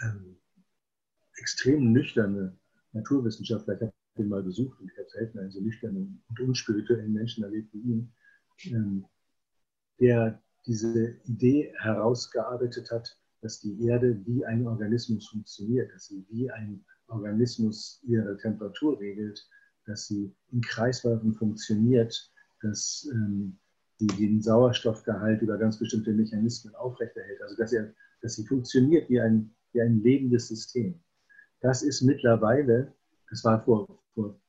ähm, 0.02 0.36
extrem 1.36 1.92
nüchterne 1.92 2.56
Naturwissenschaftler. 2.92 3.74
Ich 3.74 3.80
habe 3.82 3.92
ihn 4.16 4.28
mal 4.28 4.42
besucht 4.42 4.80
und 4.80 4.90
ich 4.90 4.98
habe 4.98 5.08
selten 5.08 5.38
einen 5.38 5.50
so 5.50 5.60
nüchternen 5.60 6.22
und 6.28 6.40
unspirituellen 6.40 7.12
Menschen 7.12 7.44
erlebt 7.44 7.72
wie 7.72 7.80
ihn, 7.80 8.12
ähm, 8.66 9.06
der 9.98 10.42
diese 10.66 11.16
Idee 11.24 11.72
herausgearbeitet 11.78 12.90
hat, 12.90 13.16
dass 13.40 13.60
die 13.60 13.86
Erde 13.86 14.20
wie 14.26 14.44
ein 14.44 14.66
Organismus 14.66 15.28
funktioniert, 15.28 15.92
dass 15.94 16.06
sie 16.06 16.26
wie 16.28 16.50
ein 16.50 16.84
Organismus 17.08 18.00
ihre 18.04 18.36
Temperatur 18.36 19.00
regelt, 19.00 19.48
dass 19.90 20.06
sie 20.06 20.32
in 20.52 20.60
Kreisläufen 20.60 21.34
funktioniert, 21.34 22.30
dass 22.62 23.08
ähm, 23.12 23.58
die 24.00 24.06
den 24.06 24.40
Sauerstoffgehalt 24.40 25.42
über 25.42 25.58
ganz 25.58 25.78
bestimmte 25.78 26.12
Mechanismen 26.12 26.74
aufrechterhält. 26.74 27.42
Also 27.42 27.56
dass, 27.56 27.72
er, 27.72 27.92
dass 28.22 28.36
sie 28.36 28.46
funktioniert 28.46 29.10
wie 29.10 29.20
ein, 29.20 29.54
wie 29.72 29.82
ein 29.82 30.02
lebendes 30.02 30.48
System. 30.48 30.98
Das 31.60 31.82
ist 31.82 32.00
mittlerweile, 32.02 32.92
das 33.28 33.44
war 33.44 33.62
vor, 33.62 33.86
vor 34.14 34.40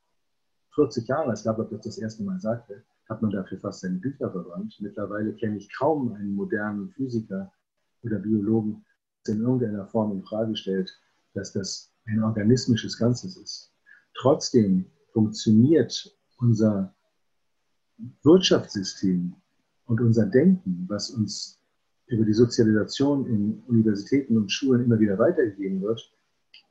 40 0.76 1.08
Jahren, 1.08 1.30
als 1.30 1.44
Lablab 1.44 1.70
das 1.72 1.82
das 1.82 1.98
erste 1.98 2.24
Mal 2.24 2.40
sagte, 2.40 2.84
hat 3.10 3.22
man 3.22 3.32
dafür 3.32 3.60
fast 3.60 3.82
seine 3.82 3.98
Bücher 3.98 4.32
verwandt. 4.32 4.78
Mittlerweile 4.80 5.34
kenne 5.34 5.58
ich 5.58 5.74
kaum 5.74 6.14
einen 6.14 6.34
modernen 6.34 6.90
Physiker 6.92 7.52
oder 8.04 8.20
Biologen, 8.20 8.86
der 9.28 9.36
in 9.36 9.42
irgendeiner 9.42 9.86
Form 9.88 10.14
in 10.14 10.24
Frage 10.24 10.56
stellt, 10.56 10.98
dass 11.34 11.52
das 11.52 11.92
ein 12.06 12.24
organismisches 12.24 12.98
Ganzes 12.98 13.36
ist. 13.36 13.74
Trotzdem 14.14 14.86
funktioniert 15.14 16.16
unser 16.38 16.94
Wirtschaftssystem 18.24 19.36
und 19.86 20.02
unser 20.02 20.26
Denken, 20.26 20.86
was 20.88 21.12
uns 21.12 21.60
über 22.08 22.26
die 22.26 22.34
Sozialisation 22.34 23.26
in 23.26 23.64
Universitäten 23.68 24.38
und 24.38 24.52
Schulen 24.52 24.86
immer 24.86 25.00
wieder 25.00 25.18
weitergegeben 25.18 25.82
wird, 25.82 26.12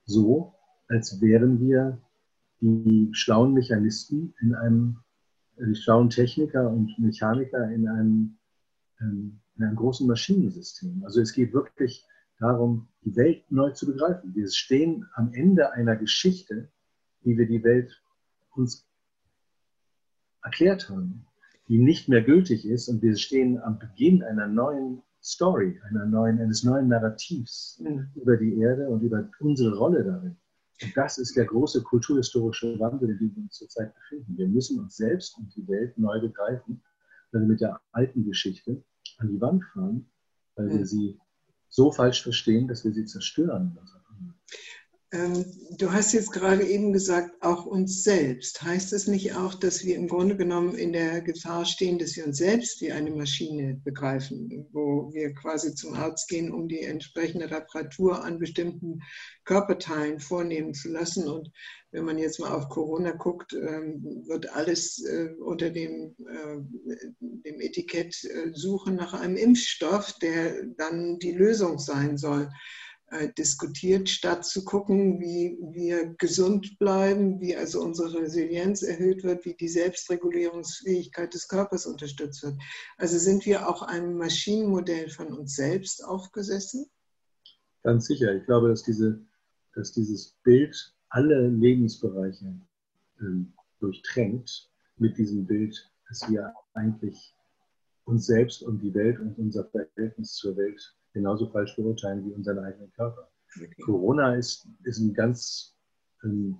so, 0.04 0.54
als 0.88 1.20
wären 1.20 1.60
wir 1.60 1.98
die 2.60 3.08
schlauen 3.12 3.54
Mechanisten 3.54 4.34
in 4.40 4.54
einem, 4.54 4.98
die 5.56 5.74
schlauen 5.74 6.10
Techniker 6.10 6.68
und 6.68 6.98
Mechaniker 6.98 7.70
in 7.70 7.88
einem, 7.88 8.36
ähm, 9.00 9.40
in 9.56 9.64
einem 9.64 9.76
großen 9.76 10.06
Maschinensystem. 10.06 11.02
Also 11.04 11.20
es 11.20 11.32
geht 11.32 11.54
wirklich 11.54 12.06
darum, 12.38 12.88
die 13.04 13.16
Welt 13.16 13.44
neu 13.50 13.70
zu 13.70 13.86
begreifen. 13.86 14.34
Wir 14.34 14.48
stehen 14.50 15.06
am 15.14 15.32
Ende 15.32 15.72
einer 15.72 15.96
Geschichte, 15.96 16.68
wie 17.22 17.38
wir 17.38 17.46
die 17.46 17.62
Welt 17.64 18.02
uns 18.54 18.86
erklärt 20.42 20.88
haben 20.88 21.26
die 21.70 21.78
nicht 21.78 22.08
mehr 22.08 22.22
gültig 22.22 22.66
ist 22.66 22.88
und 22.88 23.00
wir 23.00 23.16
stehen 23.16 23.62
am 23.62 23.78
Beginn 23.78 24.24
einer 24.24 24.48
neuen 24.48 25.02
Story, 25.22 25.80
einer 25.88 26.04
neuen, 26.04 26.40
eines 26.40 26.64
neuen 26.64 26.88
Narrativs 26.88 27.80
mhm. 27.80 28.08
über 28.16 28.36
die 28.36 28.58
Erde 28.58 28.88
und 28.88 29.02
über 29.02 29.28
unsere 29.38 29.76
Rolle 29.76 30.02
darin. 30.02 30.36
Und 30.82 30.96
das 30.96 31.18
ist 31.18 31.36
der 31.36 31.44
große 31.44 31.84
kulturhistorische 31.84 32.76
Wandel, 32.80 33.10
in 33.10 33.18
dem 33.18 33.36
wir 33.36 33.42
uns 33.44 33.58
zurzeit 33.58 33.94
befinden. 33.94 34.36
Wir 34.36 34.48
müssen 34.48 34.80
uns 34.80 34.96
selbst 34.96 35.38
und 35.38 35.54
die 35.54 35.68
Welt 35.68 35.96
neu 35.96 36.20
begreifen, 36.20 36.82
weil 37.30 37.42
wir 37.42 37.48
mit 37.48 37.60
der 37.60 37.80
alten 37.92 38.24
Geschichte 38.24 38.82
an 39.18 39.28
die 39.28 39.40
Wand 39.40 39.62
fahren, 39.72 40.10
weil 40.56 40.66
mhm. 40.66 40.78
wir 40.78 40.86
sie 40.86 41.20
so 41.68 41.92
falsch 41.92 42.20
verstehen, 42.20 42.66
dass 42.66 42.84
wir 42.84 42.92
sie 42.92 43.04
zerstören. 43.04 43.78
Ähm, 45.12 45.44
du 45.76 45.90
hast 45.90 46.12
jetzt 46.12 46.30
gerade 46.30 46.64
eben 46.64 46.92
gesagt, 46.92 47.42
auch 47.42 47.66
uns 47.66 48.04
selbst. 48.04 48.62
Heißt 48.62 48.92
es 48.92 49.08
nicht 49.08 49.34
auch, 49.34 49.54
dass 49.54 49.84
wir 49.84 49.96
im 49.96 50.06
Grunde 50.06 50.36
genommen 50.36 50.76
in 50.76 50.92
der 50.92 51.20
Gefahr 51.20 51.64
stehen, 51.64 51.98
dass 51.98 52.14
wir 52.14 52.26
uns 52.26 52.36
selbst 52.36 52.80
wie 52.80 52.92
eine 52.92 53.10
Maschine 53.10 53.80
begreifen, 53.82 54.68
wo 54.72 55.12
wir 55.12 55.34
quasi 55.34 55.74
zum 55.74 55.94
Arzt 55.94 56.28
gehen, 56.28 56.52
um 56.52 56.68
die 56.68 56.82
entsprechende 56.82 57.50
Reparatur 57.50 58.22
an 58.22 58.38
bestimmten 58.38 59.00
Körperteilen 59.44 60.20
vornehmen 60.20 60.74
zu 60.74 60.88
lassen? 60.90 61.26
Und 61.26 61.50
wenn 61.90 62.04
man 62.04 62.18
jetzt 62.18 62.38
mal 62.38 62.52
auf 62.52 62.68
Corona 62.68 63.10
guckt, 63.10 63.52
ähm, 63.52 64.24
wird 64.28 64.48
alles 64.54 65.04
äh, 65.04 65.30
unter 65.40 65.70
dem, 65.70 66.14
äh, 66.20 66.58
dem 67.18 67.60
Etikett 67.60 68.22
äh, 68.24 68.52
Suche 68.54 68.92
nach 68.92 69.12
einem 69.12 69.36
Impfstoff, 69.36 70.12
der 70.20 70.66
dann 70.76 71.18
die 71.18 71.32
Lösung 71.32 71.80
sein 71.80 72.16
soll. 72.16 72.48
Äh, 73.12 73.32
diskutiert, 73.32 74.08
statt 74.08 74.44
zu 74.44 74.64
gucken, 74.64 75.18
wie 75.18 75.58
wir 75.60 76.14
gesund 76.14 76.78
bleiben, 76.78 77.40
wie 77.40 77.56
also 77.56 77.82
unsere 77.82 78.20
Resilienz 78.20 78.82
erhöht 78.82 79.24
wird, 79.24 79.44
wie 79.44 79.54
die 79.54 79.66
Selbstregulierungsfähigkeit 79.66 81.34
des 81.34 81.48
Körpers 81.48 81.86
unterstützt 81.86 82.44
wird. 82.44 82.54
Also 82.98 83.18
sind 83.18 83.46
wir 83.46 83.68
auch 83.68 83.82
einem 83.82 84.16
Maschinenmodell 84.16 85.10
von 85.10 85.32
uns 85.32 85.56
selbst 85.56 86.04
aufgesessen? 86.04 86.86
Ganz 87.82 88.06
sicher. 88.06 88.32
Ich 88.36 88.44
glaube, 88.44 88.68
dass, 88.68 88.84
diese, 88.84 89.20
dass 89.74 89.90
dieses 89.90 90.36
Bild 90.44 90.94
alle 91.08 91.48
Lebensbereiche 91.48 92.60
ähm, 93.20 93.52
durchtränkt 93.80 94.70
mit 94.98 95.18
diesem 95.18 95.46
Bild, 95.46 95.90
dass 96.08 96.30
wir 96.30 96.54
eigentlich 96.74 97.34
uns 98.04 98.26
selbst 98.26 98.62
und 98.62 98.80
die 98.80 98.94
Welt 98.94 99.18
und 99.18 99.36
unser 99.36 99.64
Verhältnis 99.64 100.34
zur 100.34 100.56
Welt 100.56 100.94
genauso 101.12 101.48
falsch 101.50 101.76
beurteilen 101.76 102.24
wie 102.24 102.32
unseren 102.32 102.58
eigenen 102.60 102.92
Körper. 102.92 103.28
Okay. 103.56 103.82
Corona 103.82 104.34
ist, 104.34 104.68
ist 104.84 104.98
ein 104.98 105.12
ganz 105.12 105.76
ähm, 106.22 106.58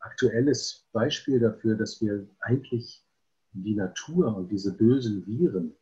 aktuelles 0.00 0.86
Beispiel 0.92 1.40
dafür, 1.40 1.76
dass 1.76 2.00
wir 2.00 2.26
eigentlich 2.40 3.04
die 3.52 3.74
Natur 3.74 4.36
und 4.36 4.50
diese 4.50 4.76
bösen 4.76 5.26
Viren 5.26 5.74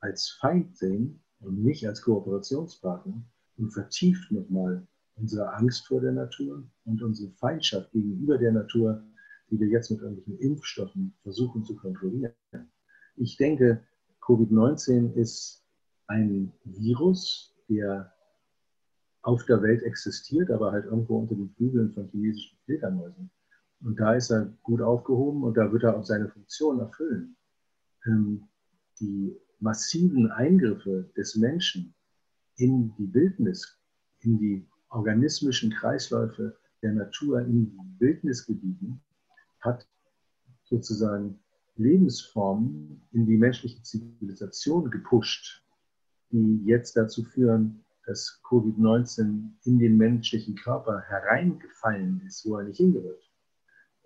als 0.00 0.30
Feind 0.40 0.76
sehen 0.76 1.22
und 1.40 1.62
nicht 1.62 1.86
als 1.86 2.02
Kooperationspartner 2.02 3.22
und 3.56 3.70
vertieft 3.70 4.30
nochmal 4.32 4.86
unsere 5.16 5.52
Angst 5.54 5.86
vor 5.86 6.00
der 6.00 6.12
Natur 6.12 6.64
und 6.84 7.02
unsere 7.02 7.30
Feindschaft 7.32 7.92
gegenüber 7.92 8.38
der 8.38 8.52
Natur, 8.52 9.04
die 9.50 9.60
wir 9.60 9.68
jetzt 9.68 9.90
mit 9.90 10.00
irgendwelchen 10.00 10.38
Impfstoffen 10.38 11.14
versuchen 11.22 11.64
zu 11.64 11.76
kontrollieren. 11.76 12.32
Ich 13.16 13.36
denke, 13.36 13.84
Covid-19 14.22 15.12
ist 15.14 15.63
ein 16.06 16.52
Virus, 16.64 17.54
der 17.68 18.12
auf 19.22 19.44
der 19.46 19.62
Welt 19.62 19.82
existiert, 19.82 20.50
aber 20.50 20.72
halt 20.72 20.84
irgendwo 20.84 21.18
unter 21.18 21.34
den 21.34 21.50
Flügeln 21.56 21.92
von 21.92 22.08
chinesischen 22.10 22.58
Fledermäusen. 22.64 23.30
Und 23.80 23.98
da 23.98 24.14
ist 24.14 24.30
er 24.30 24.52
gut 24.62 24.80
aufgehoben 24.80 25.44
und 25.44 25.56
da 25.56 25.72
wird 25.72 25.82
er 25.82 25.96
auch 25.96 26.04
seine 26.04 26.28
Funktion 26.28 26.80
erfüllen. 26.80 27.36
Ähm, 28.06 28.44
die 29.00 29.36
massiven 29.60 30.30
Eingriffe 30.30 31.10
des 31.16 31.36
Menschen 31.36 31.94
in 32.56 32.94
die 32.96 33.12
Wildnis, 33.12 33.78
in 34.20 34.38
die 34.38 34.66
organismischen 34.90 35.70
Kreisläufe 35.70 36.56
der 36.82 36.92
Natur 36.92 37.40
in 37.40 37.76
Wildnisgebieten 37.98 39.00
hat 39.60 39.86
sozusagen 40.64 41.40
Lebensformen 41.76 43.02
in 43.12 43.26
die 43.26 43.36
menschliche 43.36 43.82
Zivilisation 43.82 44.90
gepusht, 44.90 45.63
die 46.30 46.62
jetzt 46.64 46.96
dazu 46.96 47.24
führen, 47.24 47.84
dass 48.06 48.40
Covid-19 48.44 49.50
in 49.64 49.78
den 49.78 49.96
menschlichen 49.96 50.54
Körper 50.56 51.00
hereingefallen 51.00 52.22
ist, 52.26 52.44
wo 52.44 52.58
er 52.58 52.64
nicht 52.64 52.76
hingehört. 52.76 53.22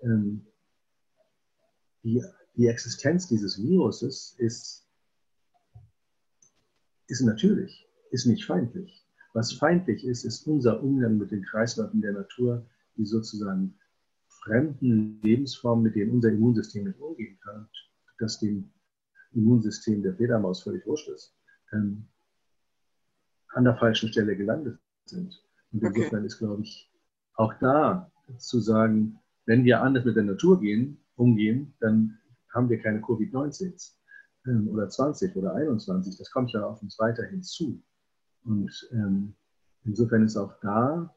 Ähm, 0.02 0.46
die, 2.04 2.22
die 2.56 2.66
Existenz 2.66 3.26
dieses 3.28 3.60
Viruses 3.60 4.34
ist, 4.38 4.86
ist 7.08 7.22
natürlich, 7.22 7.88
ist 8.10 8.26
nicht 8.26 8.44
feindlich. 8.44 9.04
Was 9.34 9.52
feindlich 9.52 10.04
ist, 10.04 10.24
ist 10.24 10.46
unser 10.46 10.82
Umgang 10.82 11.18
mit 11.18 11.30
den 11.30 11.44
Kreisläufen 11.44 12.00
der 12.00 12.12
Natur, 12.12 12.66
die 12.96 13.04
sozusagen 13.04 13.78
fremden 14.28 15.20
Lebensformen, 15.22 15.84
mit 15.84 15.94
denen 15.94 16.12
unser 16.12 16.30
Immunsystem 16.30 16.86
nicht 16.86 17.00
umgehen 17.00 17.38
kann, 17.42 17.68
das 18.18 18.38
dem 18.38 18.70
Immunsystem 19.32 20.02
der 20.02 20.14
Fledermaus 20.14 20.62
völlig 20.62 20.86
wurscht 20.86 21.08
ist. 21.08 21.37
Ähm, 21.72 22.08
an 23.50 23.64
der 23.64 23.76
falschen 23.76 24.08
Stelle 24.10 24.36
gelandet 24.36 24.78
sind. 25.04 25.42
Und 25.72 25.82
insofern 25.82 26.18
okay. 26.18 26.26
ist, 26.26 26.38
glaube 26.38 26.62
ich, 26.62 26.90
auch 27.34 27.54
da 27.60 28.10
zu 28.36 28.60
sagen, 28.60 29.18
wenn 29.46 29.64
wir 29.64 29.82
anders 29.82 30.04
mit 30.04 30.16
der 30.16 30.24
Natur 30.24 30.60
gehen, 30.60 30.98
umgehen, 31.16 31.74
dann 31.80 32.18
haben 32.52 32.68
wir 32.68 32.80
keine 32.80 33.00
Covid-19 33.00 33.92
ähm, 34.46 34.68
oder 34.68 34.88
20 34.88 35.34
oder 35.36 35.54
21. 35.54 36.18
Das 36.18 36.30
kommt 36.30 36.52
ja 36.52 36.64
auf 36.64 36.82
uns 36.82 36.98
weiterhin 36.98 37.42
zu. 37.42 37.82
Und 38.44 38.88
ähm, 38.92 39.34
insofern 39.84 40.24
ist 40.24 40.36
auch 40.36 40.54
da 40.60 41.14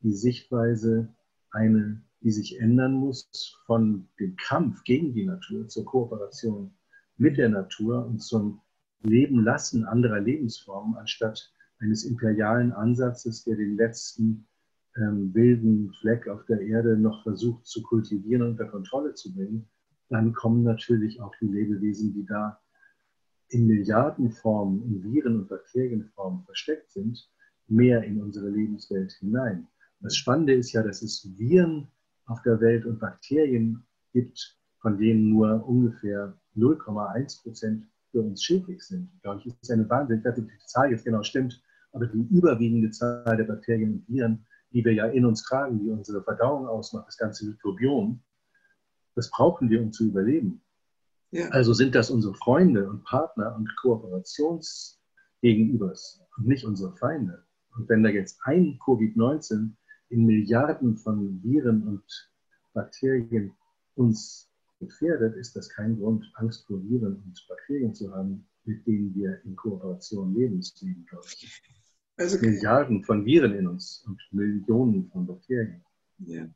die 0.00 0.12
Sichtweise 0.12 1.08
eine 1.50 2.02
die 2.24 2.32
sich 2.32 2.58
ändern 2.58 2.94
muss 2.94 3.28
von 3.66 4.08
dem 4.18 4.34
Kampf 4.36 4.82
gegen 4.84 5.12
die 5.12 5.26
Natur 5.26 5.68
zur 5.68 5.84
Kooperation 5.84 6.74
mit 7.18 7.36
der 7.36 7.50
Natur 7.50 8.04
und 8.06 8.20
zum 8.20 8.62
Leben 9.04 9.44
lassen 9.44 9.84
anderer 9.84 10.20
Lebensformen, 10.20 10.96
anstatt 10.96 11.52
eines 11.78 12.04
imperialen 12.04 12.72
Ansatzes, 12.72 13.44
der 13.44 13.56
den 13.56 13.76
letzten 13.76 14.46
ähm, 14.96 15.34
wilden 15.34 15.92
Fleck 16.00 16.28
auf 16.28 16.44
der 16.46 16.60
Erde 16.60 16.96
noch 16.96 17.22
versucht 17.22 17.66
zu 17.66 17.82
kultivieren 17.82 18.42
und 18.42 18.50
unter 18.52 18.66
Kontrolle 18.66 19.14
zu 19.14 19.34
bringen, 19.34 19.68
dann 20.08 20.32
kommen 20.32 20.62
natürlich 20.62 21.20
auch 21.20 21.34
die 21.40 21.48
Lebewesen, 21.48 22.14
die 22.14 22.24
da 22.24 22.60
in 23.48 23.66
Milliardenformen, 23.66 24.82
in 24.84 25.02
Viren- 25.02 25.40
und 25.40 25.48
Bakterienformen 25.48 26.44
versteckt 26.44 26.90
sind, 26.90 27.28
mehr 27.68 28.02
in 28.02 28.22
unsere 28.22 28.48
Lebenswelt 28.48 29.12
hinein. 29.12 29.66
Das 30.00 30.16
Spannende 30.16 30.54
ist 30.54 30.72
ja, 30.72 30.82
dass 30.82 31.02
es 31.02 31.28
Viren 31.38 31.88
auf 32.26 32.42
der 32.42 32.60
Welt 32.60 32.84
und 32.84 33.00
Bakterien 33.00 33.84
gibt, 34.12 34.58
von 34.80 34.98
denen 34.98 35.30
nur 35.30 35.66
ungefähr 35.66 36.38
0,1 36.56 37.42
Prozent 37.42 37.86
für 38.14 38.22
uns 38.22 38.42
schädlich 38.44 38.80
sind. 38.80 39.10
Ich, 39.38 39.46
ist 39.60 39.72
eine 39.72 39.90
Wahnsinn. 39.90 40.20
Ich 40.20 40.24
weiß 40.24 40.36
nicht, 40.36 40.46
ob 40.46 40.52
die 40.52 40.66
Zahl 40.66 40.92
jetzt 40.92 41.04
genau 41.04 41.24
stimmt, 41.24 41.60
aber 41.92 42.06
die 42.06 42.28
überwiegende 42.30 42.92
Zahl 42.92 43.36
der 43.36 43.42
Bakterien 43.42 43.94
und 43.94 44.08
Viren, 44.08 44.46
die 44.72 44.84
wir 44.84 44.92
ja 44.92 45.06
in 45.06 45.26
uns 45.26 45.42
tragen, 45.42 45.80
die 45.80 45.90
unsere 45.90 46.22
Verdauung 46.22 46.68
ausmacht, 46.68 47.08
das 47.08 47.16
ganze 47.16 47.44
Mikrobiom, 47.46 48.22
das 49.16 49.28
brauchen 49.30 49.68
wir, 49.68 49.82
um 49.82 49.90
zu 49.90 50.06
überleben. 50.06 50.62
Ja. 51.32 51.48
Also 51.48 51.72
sind 51.72 51.96
das 51.96 52.10
unsere 52.10 52.34
Freunde 52.34 52.88
und 52.88 53.02
Partner 53.02 53.56
und 53.56 53.68
Kooperationsgegenübers 53.82 56.22
und 56.36 56.46
nicht 56.46 56.64
unsere 56.64 56.94
Feinde. 56.96 57.42
Und 57.76 57.88
wenn 57.88 58.04
da 58.04 58.10
jetzt 58.10 58.38
ein 58.44 58.78
Covid-19 58.78 59.72
in 60.10 60.24
Milliarden 60.24 60.96
von 60.96 61.42
Viren 61.42 61.82
und 61.88 62.04
Bakterien 62.74 63.52
uns 63.96 64.53
gefährdet, 64.84 65.36
ist 65.36 65.56
das 65.56 65.68
kein 65.68 65.98
Grund, 65.98 66.30
Angst 66.34 66.66
vor 66.66 66.82
Viren 66.82 67.16
und 67.16 67.46
Bakterien 67.48 67.94
zu 67.94 68.12
haben, 68.12 68.46
mit 68.64 68.86
denen 68.86 69.14
wir 69.14 69.40
in 69.44 69.56
Kooperation 69.56 70.34
lebensleben 70.34 71.04
können. 71.06 71.22
Also, 72.16 72.38
Milliarden 72.38 73.02
von 73.04 73.24
Viren 73.24 73.54
in 73.54 73.66
uns 73.66 74.04
und 74.06 74.20
Millionen 74.30 75.10
von 75.10 75.26
Bakterien. 75.26 75.84
Ja. 76.18 76.48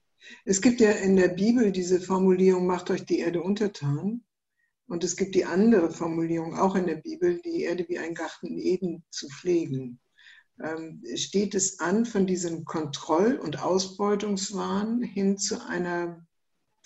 Es 0.44 0.60
gibt 0.60 0.80
ja 0.80 0.90
in 0.90 1.16
der 1.16 1.28
Bibel 1.28 1.72
diese 1.72 2.00
Formulierung, 2.00 2.66
macht 2.66 2.90
euch 2.90 3.04
die 3.04 3.18
Erde 3.18 3.42
untertan. 3.42 4.22
Und 4.86 5.04
es 5.04 5.16
gibt 5.16 5.34
die 5.34 5.44
andere 5.44 5.90
Formulierung, 5.90 6.54
auch 6.54 6.74
in 6.74 6.86
der 6.86 6.96
Bibel, 6.96 7.40
die 7.42 7.62
Erde 7.62 7.84
wie 7.88 7.98
ein 7.98 8.14
Garten 8.14 8.58
Eden 8.58 9.04
zu 9.10 9.28
pflegen. 9.28 10.00
Ähm, 10.60 11.02
steht 11.14 11.54
es 11.54 11.78
an, 11.78 12.06
von 12.06 12.26
diesem 12.26 12.64
Kontroll- 12.64 13.36
und 13.36 13.62
Ausbeutungswahn 13.62 15.02
hin 15.02 15.36
zu 15.36 15.64
einer 15.68 16.26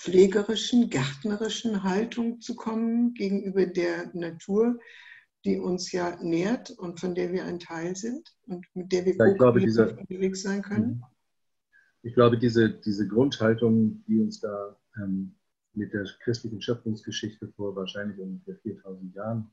pflegerischen, 0.03 0.91
gärtnerischen 0.91 1.85
Haltung 1.85 2.41
zu 2.41 2.57
kommen 2.57 3.15
gegenüber 3.15 3.67
der 3.67 4.11
Natur, 4.15 4.79
die 5.45 5.59
uns 5.59 5.93
ja 5.93 6.21
nährt 6.21 6.71
und 6.71 6.99
von 6.99 7.15
der 7.15 7.33
wir 7.33 7.45
ein 7.45 7.61
Teil 7.61 7.95
sind 7.95 8.35
und 8.47 8.67
mit 8.75 8.91
der 8.91 9.05
wir 9.05 9.15
ja, 9.15 9.33
glaube, 9.35 9.61
dieser, 9.61 9.97
unterwegs 9.97 10.43
sein 10.43 10.63
können? 10.63 10.87
Mhm. 10.87 11.05
Ich 12.03 12.15
glaube, 12.15 12.37
diese, 12.37 12.69
diese 12.69 13.07
Grundhaltung, 13.07 14.03
die 14.09 14.19
uns 14.19 14.41
da 14.41 14.77
ähm, 14.97 15.37
mit 15.73 15.93
der 15.93 16.05
christlichen 16.25 16.61
Schöpfungsgeschichte 16.61 17.47
vor 17.57 17.77
wahrscheinlich 17.77 18.19
ungefähr 18.19 18.57
4000 18.57 19.15
Jahren 19.15 19.51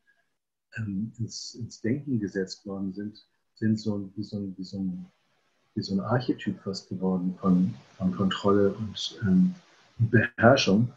ähm, 0.78 1.14
ins, 1.20 1.54
ins, 1.54 1.80
Denken 1.82 2.20
gesetzt 2.20 2.66
worden 2.66 2.92
sind, 2.92 3.24
sind 3.54 3.80
so, 3.80 4.12
wie, 4.16 4.24
so, 4.24 4.52
wie, 4.58 4.64
so 4.64 4.80
ein, 4.80 5.06
wie 5.76 5.82
so 5.82 5.94
ein 5.94 6.00
Archetyp 6.00 6.60
fast 6.64 6.90
geworden 6.90 7.36
von, 7.40 7.76
von 7.98 8.16
Kontrolle 8.16 8.74
und 8.74 9.20
ähm, 9.22 9.54
Beherrschung. 10.00 10.92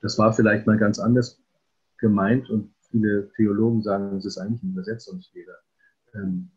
Das 0.00 0.18
war 0.18 0.32
vielleicht 0.32 0.66
mal 0.66 0.78
ganz 0.78 0.98
anders 0.98 1.40
gemeint 1.98 2.48
und 2.50 2.72
viele 2.90 3.30
Theologen 3.36 3.82
sagen, 3.82 4.16
es 4.16 4.24
ist 4.24 4.38
eigentlich 4.38 4.62
ein 4.62 4.72
Übersetzungsfehler, 4.72 5.56
ähm, 6.14 6.50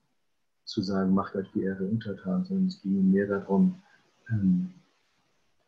zu 0.65 0.81
sagen, 0.81 1.13
macht 1.13 1.35
euch 1.35 1.51
die 1.53 1.63
Erde 1.63 1.85
untertan, 1.85 2.45
sondern 2.45 2.67
es 2.67 2.81
ging 2.81 3.11
mehr 3.11 3.27
darum, 3.27 3.81
ähm, 4.29 4.71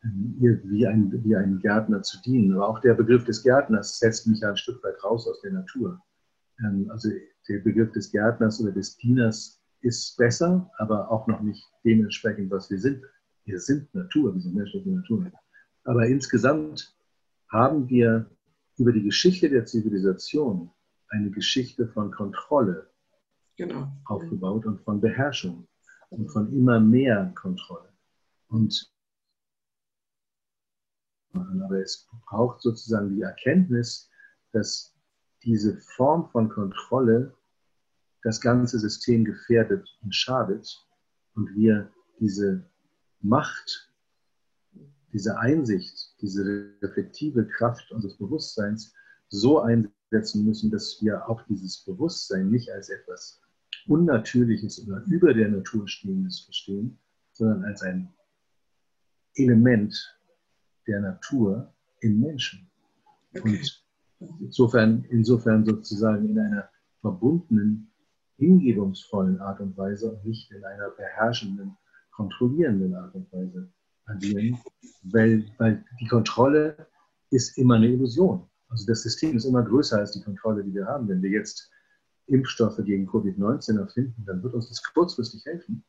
ähm, 0.03 0.38
ihr 0.39 0.62
wie 0.63 0.86
ein, 0.88 1.12
wie 1.23 1.36
ein 1.36 1.60
Gärtner 1.60 2.01
zu 2.03 2.21
dienen. 2.21 2.53
Aber 2.53 2.69
auch 2.69 2.79
der 2.79 2.93
Begriff 2.93 3.25
des 3.25 3.43
Gärtners 3.43 3.99
setzt 3.99 4.27
mich 4.27 4.39
ja 4.41 4.49
ein 4.49 4.57
Stück 4.57 4.84
weit 4.84 5.03
raus 5.03 5.27
aus 5.27 5.41
der 5.41 5.53
Natur. 5.53 6.01
Ähm, 6.60 6.89
also 6.89 7.10
der 7.49 7.60
Begriff 7.60 7.91
des 7.91 8.12
Gärtners 8.12 8.62
oder 8.62 8.71
des 8.71 8.97
Dieners 8.97 9.60
ist 9.81 10.17
besser, 10.17 10.71
aber 10.77 11.12
auch 11.12 11.27
noch 11.27 11.41
nicht 11.41 11.63
dementsprechend, 11.84 12.51
was 12.51 12.69
wir 12.69 12.79
sind. 12.79 13.03
Wir 13.45 13.60
sind 13.60 13.93
Natur, 13.93 14.34
wir 14.34 14.41
sind 14.41 14.55
menschliche 14.55 14.89
Natur. 14.89 15.29
Aber 15.83 16.05
insgesamt 16.07 16.95
haben 17.49 17.89
wir 17.89 18.29
über 18.77 18.91
die 18.91 19.03
Geschichte 19.03 19.49
der 19.49 19.65
Zivilisation 19.65 20.71
eine 21.09 21.29
Geschichte 21.29 21.87
von 21.87 22.11
Kontrolle 22.11 22.89
genau. 23.55 23.91
aufgebaut 24.05 24.65
und 24.65 24.81
von 24.81 24.99
Beherrschung 24.99 25.67
und 26.09 26.29
von 26.31 26.51
immer 26.53 26.79
mehr 26.79 27.31
Kontrolle. 27.35 27.89
Und 28.47 28.91
aber 31.33 31.81
es 31.81 32.07
braucht 32.25 32.61
sozusagen 32.61 33.15
die 33.15 33.21
Erkenntnis, 33.21 34.09
dass 34.51 34.95
diese 35.43 35.77
Form 35.95 36.29
von 36.29 36.49
Kontrolle 36.49 37.35
das 38.21 38.39
ganze 38.39 38.79
System 38.79 39.25
gefährdet 39.25 39.97
und 40.03 40.13
schadet 40.13 40.87
und 41.35 41.53
wir 41.55 41.91
diese 42.19 42.63
Macht 43.19 43.92
diese 45.13 45.38
Einsicht, 45.38 46.15
diese 46.21 46.73
reflektive 46.82 47.47
Kraft 47.47 47.91
unseres 47.91 48.17
Bewusstseins 48.17 48.93
so 49.30 49.60
einsetzen 49.60 50.45
müssen, 50.45 50.71
dass 50.71 50.97
wir 51.02 51.30
auch 51.30 51.41
dieses 51.43 51.86
Bewusstsein 51.86 52.49
nicht 52.49 52.71
als 52.71 52.89
etwas 52.89 53.41
Unnatürliches 53.88 54.86
oder 54.88 55.04
über 55.06 55.34
der 55.34 55.49
Natur 55.49 55.88
stehendes 55.88 56.41
verstehen, 56.41 56.97
sondern 57.34 57.63
als 57.65 57.82
ein 57.82 58.13
Element 59.36 60.17
der 60.88 61.02
Natur 61.02 61.73
im 62.02 62.19
Menschen. 62.19 62.69
Okay. 63.36 63.62
Und 64.19 64.41
insofern, 64.41 65.04
insofern 65.10 65.65
sozusagen 65.65 66.30
in 66.30 66.39
einer 66.39 66.69
verbundenen, 67.02 67.91
hingebungsvollen 68.38 69.39
Art 69.39 69.60
und 69.60 69.78
Weise 69.78 70.12
und 70.12 70.26
nicht 70.26 70.52
in 70.52 70.63
einer 70.63 70.89
beherrschenden, 70.91 71.76
kontrollierenden 72.12 72.95
Art 72.95 73.15
und 73.15 73.32
Weise 73.34 73.72
agieren, 74.05 74.57
weil, 75.03 75.45
weil 75.57 75.83
die 75.99 76.07
Kontrolle 76.07 76.87
ist 77.31 77.57
immer 77.57 77.75
eine 77.75 77.89
Illusion. 77.89 78.47
Also 78.69 78.85
das 78.87 79.03
System 79.03 79.37
ist 79.37 79.45
immer 79.45 79.63
größer 79.63 79.99
als 79.99 80.11
die 80.11 80.21
Kontrolle, 80.21 80.63
die 80.63 80.73
wir 80.73 80.85
haben. 80.85 81.07
Wenn 81.07 81.21
wir 81.21 81.29
jetzt 81.29 81.69
Impfstoffe 82.27 82.77
gegen 82.83 83.07
Covid-19 83.07 83.79
erfinden, 83.79 84.23
dann 84.25 84.41
wird 84.41 84.53
uns 84.53 84.69
das 84.69 84.81
kurzfristig 84.93 85.45
helfen. 85.45 85.83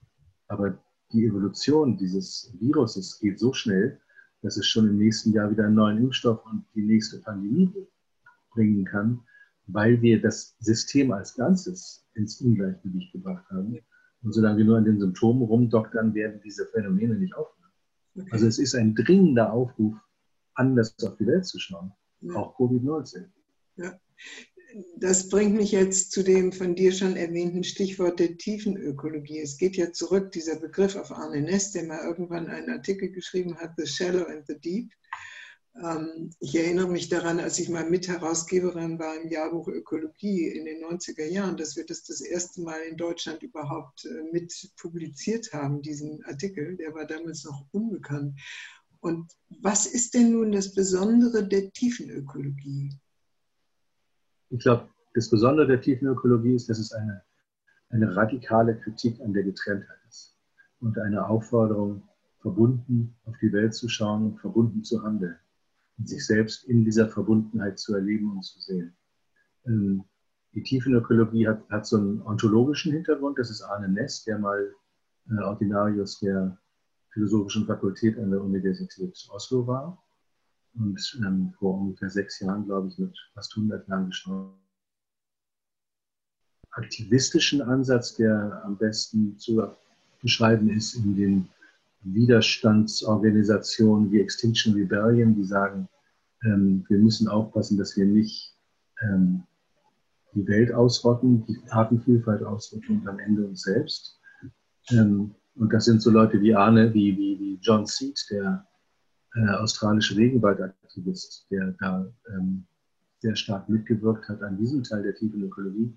Aber 0.48 0.78
die 1.12 1.24
Evolution 1.24 1.96
dieses 1.96 2.52
Viruses 2.58 3.18
geht 3.20 3.38
so 3.38 3.52
schnell, 3.52 4.00
dass 4.42 4.56
es 4.56 4.66
schon 4.66 4.88
im 4.88 4.98
nächsten 4.98 5.32
Jahr 5.32 5.50
wieder 5.50 5.64
einen 5.64 5.76
neuen 5.76 5.98
Impfstoff 5.98 6.44
und 6.44 6.64
die 6.74 6.82
nächste 6.82 7.20
Pandemie 7.20 7.72
bringen 8.50 8.84
kann, 8.84 9.20
weil 9.66 10.00
wir 10.02 10.20
das 10.20 10.56
System 10.58 11.12
als 11.12 11.34
Ganzes 11.34 12.06
ins 12.14 12.40
Ungleichgewicht 12.40 13.12
gebracht 13.12 13.48
haben. 13.50 13.78
Und 14.22 14.32
solange 14.32 14.58
wir 14.58 14.64
nur 14.64 14.78
an 14.78 14.84
den 14.84 15.00
Symptomen 15.00 15.42
rumdoktern, 15.42 16.14
werden 16.14 16.40
diese 16.44 16.66
Phänomene 16.66 17.14
nicht 17.14 17.34
aufhören. 17.34 17.53
Okay. 18.16 18.28
Also 18.30 18.46
es 18.46 18.58
ist 18.58 18.74
ein 18.74 18.94
dringender 18.94 19.52
Aufruf, 19.52 19.96
anders 20.54 20.94
auf 21.02 21.16
die 21.16 21.26
Welt 21.26 21.46
zu 21.46 21.58
schauen, 21.58 21.92
ja. 22.20 22.34
auch 22.36 22.56
Covid-19. 22.58 23.24
Ja. 23.76 23.98
Das 24.96 25.28
bringt 25.28 25.54
mich 25.54 25.70
jetzt 25.70 26.10
zu 26.10 26.24
dem 26.24 26.52
von 26.52 26.74
dir 26.74 26.92
schon 26.92 27.16
erwähnten 27.16 27.62
Stichwort 27.62 28.18
der 28.18 28.36
Tiefenökologie. 28.36 29.38
Es 29.38 29.56
geht 29.56 29.76
ja 29.76 29.92
zurück, 29.92 30.32
dieser 30.32 30.56
Begriff 30.56 30.96
auf 30.96 31.12
Arne 31.12 31.42
Ness, 31.42 31.70
der 31.70 31.84
mal 31.84 32.04
irgendwann 32.04 32.48
einen 32.48 32.70
Artikel 32.70 33.10
geschrieben 33.10 33.56
hat, 33.56 33.74
The 33.76 33.86
Shallow 33.86 34.24
and 34.24 34.44
the 34.48 34.58
Deep. 34.58 34.90
Ähm, 35.82 36.30
ich 36.38 36.54
erinnere 36.54 36.88
mich 36.88 37.08
daran, 37.08 37.40
als 37.40 37.58
ich 37.58 37.68
mal 37.68 37.88
Mitherausgeberin 37.88 38.98
war 38.98 39.20
im 39.20 39.28
Jahrbuch 39.28 39.68
Ökologie 39.68 40.48
in 40.48 40.64
den 40.64 40.84
90er 40.84 41.26
Jahren, 41.26 41.56
dass 41.56 41.76
wir 41.76 41.84
das 41.84 42.04
das 42.04 42.20
erste 42.20 42.62
Mal 42.62 42.80
in 42.88 42.96
Deutschland 42.96 43.42
überhaupt 43.42 44.04
äh, 44.04 44.32
mit 44.32 44.52
publiziert 44.80 45.52
haben, 45.52 45.82
diesen 45.82 46.24
Artikel. 46.26 46.76
Der 46.76 46.94
war 46.94 47.06
damals 47.06 47.44
noch 47.44 47.66
unbekannt. 47.72 48.38
Und 49.00 49.32
was 49.60 49.86
ist 49.86 50.14
denn 50.14 50.32
nun 50.32 50.52
das 50.52 50.74
Besondere 50.74 51.46
der 51.46 51.70
Tiefenökologie? 51.72 52.90
Ich 54.50 54.60
glaube, 54.60 54.88
das 55.14 55.28
Besondere 55.28 55.66
der 55.66 55.80
Tiefenökologie 55.80 56.54
ist, 56.54 56.68
dass 56.68 56.78
es 56.78 56.92
eine, 56.92 57.22
eine 57.90 58.14
radikale 58.14 58.78
Kritik 58.78 59.20
an 59.20 59.32
der 59.32 59.42
Getrenntheit 59.42 59.98
ist 60.08 60.36
und 60.80 60.96
eine 60.98 61.26
Aufforderung, 61.26 62.02
verbunden 62.40 63.16
auf 63.24 63.34
die 63.40 63.52
Welt 63.52 63.74
zu 63.74 63.88
schauen 63.88 64.26
und 64.26 64.38
verbunden 64.38 64.84
zu 64.84 65.02
handeln 65.02 65.36
sich 66.02 66.26
selbst 66.26 66.64
in 66.64 66.84
dieser 66.84 67.08
Verbundenheit 67.08 67.78
zu 67.78 67.94
erleben 67.94 68.32
und 68.32 68.42
zu 68.42 68.60
sehen. 68.60 68.96
Ähm, 69.66 70.04
die 70.54 70.62
Tiefenökologie 70.62 71.48
hat, 71.48 71.68
hat 71.70 71.86
so 71.86 71.96
einen 71.96 72.22
ontologischen 72.22 72.92
Hintergrund. 72.92 73.38
Das 73.38 73.50
ist 73.50 73.62
Arne 73.62 73.88
Ness, 73.88 74.24
der 74.24 74.38
mal 74.38 74.72
äh, 75.30 75.42
Ordinarius 75.42 76.20
der 76.20 76.58
Philosophischen 77.12 77.66
Fakultät 77.66 78.18
an 78.18 78.30
der 78.30 78.42
Universität 78.42 79.14
Oslo 79.30 79.66
war 79.66 80.02
und 80.74 81.20
ähm, 81.24 81.52
vor 81.58 81.78
ungefähr 81.78 82.10
sechs 82.10 82.40
Jahren, 82.40 82.66
glaube 82.66 82.88
ich, 82.88 82.98
mit 82.98 83.16
fast 83.34 83.56
100 83.56 83.88
Jahren 83.88 84.06
gestorben. 84.06 84.54
Aktivistischen 86.70 87.62
Ansatz, 87.62 88.16
der 88.16 88.62
am 88.64 88.76
besten 88.76 89.38
zu 89.38 89.62
beschreiben 90.20 90.68
ist 90.70 90.94
in 90.94 91.16
den 91.16 91.48
Widerstandsorganisationen 92.04 94.12
wie 94.12 94.20
Extinction 94.20 94.74
Rebellion, 94.74 95.34
die 95.34 95.44
sagen, 95.44 95.88
ähm, 96.44 96.84
wir 96.88 96.98
müssen 96.98 97.28
aufpassen, 97.28 97.78
dass 97.78 97.96
wir 97.96 98.04
nicht 98.04 98.54
ähm, 99.02 99.44
die 100.34 100.46
Welt 100.46 100.72
ausrotten, 100.72 101.46
die 101.46 101.58
Artenvielfalt 101.70 102.42
ausrotten 102.42 103.00
und 103.00 103.08
am 103.08 103.18
Ende 103.18 103.46
uns 103.46 103.62
selbst. 103.62 104.20
Ähm, 104.90 105.34
und 105.54 105.72
das 105.72 105.86
sind 105.86 106.02
so 106.02 106.10
Leute 106.10 106.38
wie 106.40 106.54
Arne, 106.54 106.92
wie, 106.92 107.16
wie, 107.16 107.38
wie 107.38 107.58
John 107.62 107.86
Seed, 107.86 108.26
der 108.30 108.66
äh, 109.34 109.48
australische 109.48 110.16
Regenwaldaktivist, 110.16 111.46
der 111.50 111.74
da 111.78 112.06
ähm, 112.28 112.66
sehr 113.20 113.36
stark 113.36 113.68
mitgewirkt 113.68 114.28
hat 114.28 114.42
an 114.42 114.58
diesem 114.58 114.82
Teil 114.82 115.02
der 115.02 115.14
tiefen 115.14 115.42
Ökologie. 115.42 115.96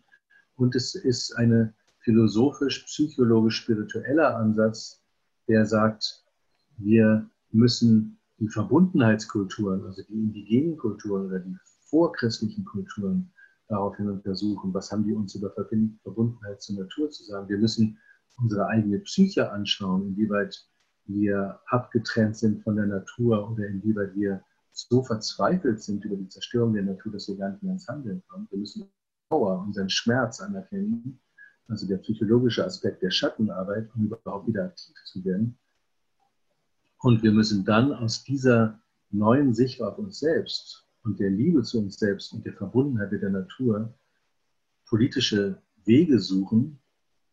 Und 0.55 0.75
es 0.75 0.95
ist 0.95 1.33
ein 1.33 1.73
philosophisch-psychologisch-spiritueller 1.99 4.37
Ansatz, 4.37 5.03
der 5.47 5.65
sagt, 5.65 6.25
wir 6.77 7.29
müssen 7.51 8.19
die 8.39 8.49
Verbundenheitskulturen, 8.49 9.83
also 9.85 10.03
die 10.03 10.13
indigenen 10.13 10.77
Kulturen 10.77 11.27
oder 11.27 11.39
die 11.39 11.57
vorchristlichen 11.89 12.65
Kulturen 12.65 13.31
daraufhin 13.67 14.09
untersuchen, 14.09 14.73
was 14.73 14.91
haben 14.91 15.03
die 15.03 15.13
uns 15.13 15.35
über 15.35 15.51
Verbundenheit 15.51 16.61
zur 16.61 16.77
Natur 16.77 17.09
zu 17.09 17.23
sagen. 17.23 17.49
Wir 17.49 17.57
müssen 17.57 17.97
unsere 18.37 18.67
eigene 18.67 18.99
Psyche 18.99 19.51
anschauen, 19.51 20.09
inwieweit 20.09 20.67
wir 21.05 21.59
abgetrennt 21.67 22.37
sind 22.37 22.63
von 22.63 22.75
der 22.75 22.85
Natur 22.85 23.49
oder 23.51 23.67
inwieweit 23.67 24.15
wir 24.15 24.43
so 24.71 25.03
verzweifelt 25.03 25.81
sind 25.81 26.05
über 26.05 26.15
die 26.15 26.29
Zerstörung 26.29 26.73
der 26.73 26.83
Natur, 26.83 27.13
dass 27.13 27.27
wir 27.27 27.37
gar 27.37 27.49
nicht 27.49 27.63
mehr 27.63 27.73
ins 27.73 27.87
Handeln 27.87 28.21
kommen. 28.27 28.47
Wir 28.51 28.59
müssen 28.59 28.87
unseren 29.29 29.89
Schmerz 29.89 30.39
anerkennen, 30.39 31.19
also 31.67 31.87
der 31.87 31.97
psychologische 31.97 32.65
Aspekt 32.65 33.01
der 33.01 33.11
Schattenarbeit, 33.11 33.89
um 33.95 34.05
überhaupt 34.05 34.47
wieder 34.47 34.65
aktiv 34.65 34.95
zu 35.05 35.23
werden. 35.25 35.57
Und 36.99 37.23
wir 37.23 37.31
müssen 37.31 37.65
dann 37.65 37.93
aus 37.93 38.23
dieser 38.23 38.79
neuen 39.11 39.53
Sicht 39.53 39.81
auf 39.81 39.97
uns 39.97 40.19
selbst 40.19 40.85
und 41.03 41.19
der 41.19 41.29
Liebe 41.29 41.61
zu 41.63 41.79
uns 41.79 41.97
selbst 41.97 42.33
und 42.33 42.45
der 42.45 42.53
Verbundenheit 42.53 43.11
mit 43.11 43.21
der 43.21 43.29
Natur 43.29 43.93
politische 44.87 45.61
Wege 45.85 46.19
suchen, 46.19 46.79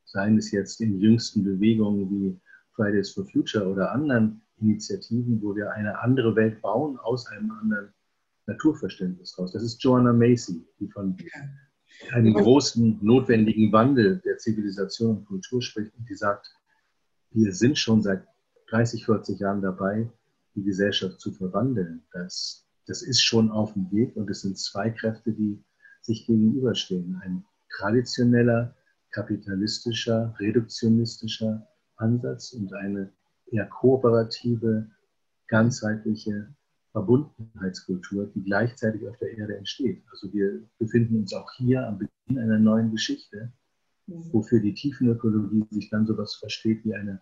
seien 0.04 0.36
es 0.38 0.50
jetzt 0.50 0.80
in 0.80 1.00
jüngsten 1.00 1.44
Bewegungen 1.44 2.10
wie 2.10 2.40
Fridays 2.72 3.10
for 3.10 3.24
Future 3.26 3.66
oder 3.66 3.92
anderen 3.92 4.42
Initiativen, 4.58 5.40
wo 5.42 5.54
wir 5.56 5.72
eine 5.72 5.98
andere 6.00 6.36
Welt 6.36 6.60
bauen 6.60 6.98
aus 6.98 7.26
einem 7.28 7.50
anderen 7.50 7.92
Naturverständnis 8.46 9.38
raus. 9.38 9.52
Das 9.52 9.62
ist 9.62 9.82
Joanna 9.82 10.12
Macy, 10.12 10.64
die 10.78 10.88
von 10.88 11.16
einem 12.12 12.34
großen, 12.34 12.98
notwendigen 13.02 13.72
Wandel 13.72 14.20
der 14.24 14.38
Zivilisation 14.38 15.18
und 15.18 15.26
Kultur 15.26 15.62
spricht 15.62 15.96
und 15.96 16.08
die 16.08 16.14
sagt, 16.14 16.54
wir 17.30 17.52
sind 17.52 17.78
schon 17.78 18.02
seit 18.02 18.26
30, 18.68 19.04
40 19.04 19.40
Jahren 19.40 19.62
dabei, 19.62 20.10
die 20.54 20.62
Gesellschaft 20.62 21.20
zu 21.20 21.32
verwandeln. 21.32 22.02
Das, 22.12 22.66
das 22.86 23.02
ist 23.02 23.22
schon 23.22 23.50
auf 23.50 23.72
dem 23.72 23.90
Weg 23.90 24.16
und 24.16 24.30
es 24.30 24.42
sind 24.42 24.58
zwei 24.58 24.90
Kräfte, 24.90 25.32
die 25.32 25.62
sich 26.00 26.26
gegenüberstehen. 26.26 27.20
Ein 27.24 27.44
traditioneller 27.76 28.74
kapitalistischer, 29.10 30.34
reduktionistischer 30.38 31.66
Ansatz 31.96 32.52
und 32.52 32.72
eine 32.74 33.10
eher 33.46 33.66
kooperative, 33.66 34.86
ganzheitliche 35.46 36.48
Verbundenheitskultur, 36.94 38.30
die 38.34 38.42
gleichzeitig 38.44 39.06
auf 39.08 39.18
der 39.18 39.36
Erde 39.36 39.56
entsteht. 39.56 40.04
Also 40.12 40.32
wir 40.32 40.62
befinden 40.78 41.18
uns 41.18 41.34
auch 41.34 41.50
hier 41.56 41.88
am 41.88 41.98
Beginn 41.98 42.38
einer 42.38 42.60
neuen 42.60 42.92
Geschichte, 42.92 43.52
mhm. 44.06 44.32
wofür 44.32 44.60
die 44.60 44.74
Tiefenökologie 44.74 45.66
sich 45.70 45.90
dann 45.90 46.06
sowas 46.06 46.36
versteht 46.36 46.84
wie 46.84 46.94
eine 46.94 47.20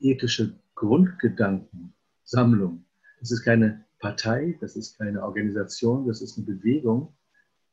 ethische 0.00 0.58
Grundgedankensammlung. 0.74 2.86
Es 3.20 3.30
ist 3.30 3.42
keine 3.42 3.84
Partei, 3.98 4.56
das 4.62 4.74
ist 4.74 4.96
keine 4.96 5.22
Organisation, 5.22 6.08
das 6.08 6.22
ist 6.22 6.38
eine 6.38 6.46
Bewegung, 6.46 7.14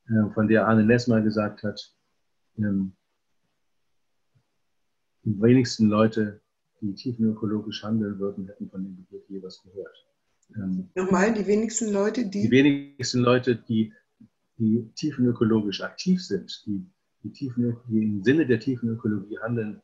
äh, 0.10 0.30
von 0.34 0.50
der 0.50 0.68
Arne 0.68 0.84
Ness 0.84 1.08
mal 1.08 1.24
gesagt 1.24 1.64
hat, 1.64 1.96
ähm, 2.58 2.92
die 5.24 5.42
wenigsten 5.42 5.88
Leute, 5.88 6.42
die 6.82 6.94
tiefenökologisch 6.94 7.84
handeln 7.84 8.20
würden, 8.20 8.48
hätten 8.48 8.70
von 8.70 8.84
dem 8.84 8.98
Begriff 8.98 9.24
je 9.30 9.42
was 9.42 9.64
gehört. 9.64 10.09
Ähm, 10.56 10.90
Nochmal, 10.96 11.34
die 11.34 11.46
wenigsten 11.46 11.92
Leute, 11.92 12.26
die. 12.26 12.44
Die 12.44 12.52
wenigsten 12.52 13.20
Leute, 13.20 13.56
die, 13.56 13.94
die 14.58 14.90
tiefenökologisch 14.96 15.82
aktiv 15.82 16.24
sind, 16.24 16.64
die, 16.66 16.86
die, 17.24 17.32
tiefen, 17.32 17.78
die 17.88 18.04
im 18.04 18.24
Sinne 18.24 18.46
der 18.46 18.60
Tiefenökologie 18.60 19.40
handeln, 19.40 19.82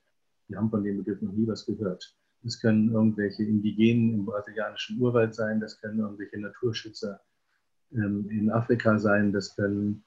die 0.47 0.55
haben 0.55 0.69
von 0.69 0.83
dem 0.83 0.97
Begriff 0.97 1.21
noch 1.21 1.33
nie 1.33 1.47
was 1.47 1.65
gehört. 1.65 2.15
Das 2.43 2.59
können 2.59 2.91
irgendwelche 2.91 3.43
Indigenen 3.43 4.13
im 4.13 4.25
brasilianischen 4.25 4.99
Urwald 4.99 5.33
sein, 5.33 5.59
das 5.59 5.79
können 5.79 5.99
irgendwelche 5.99 6.39
Naturschützer 6.39 7.19
ähm, 7.93 8.29
in 8.29 8.51
Afrika 8.51 8.99
sein, 8.99 9.33
das 9.33 9.55
können 9.55 10.03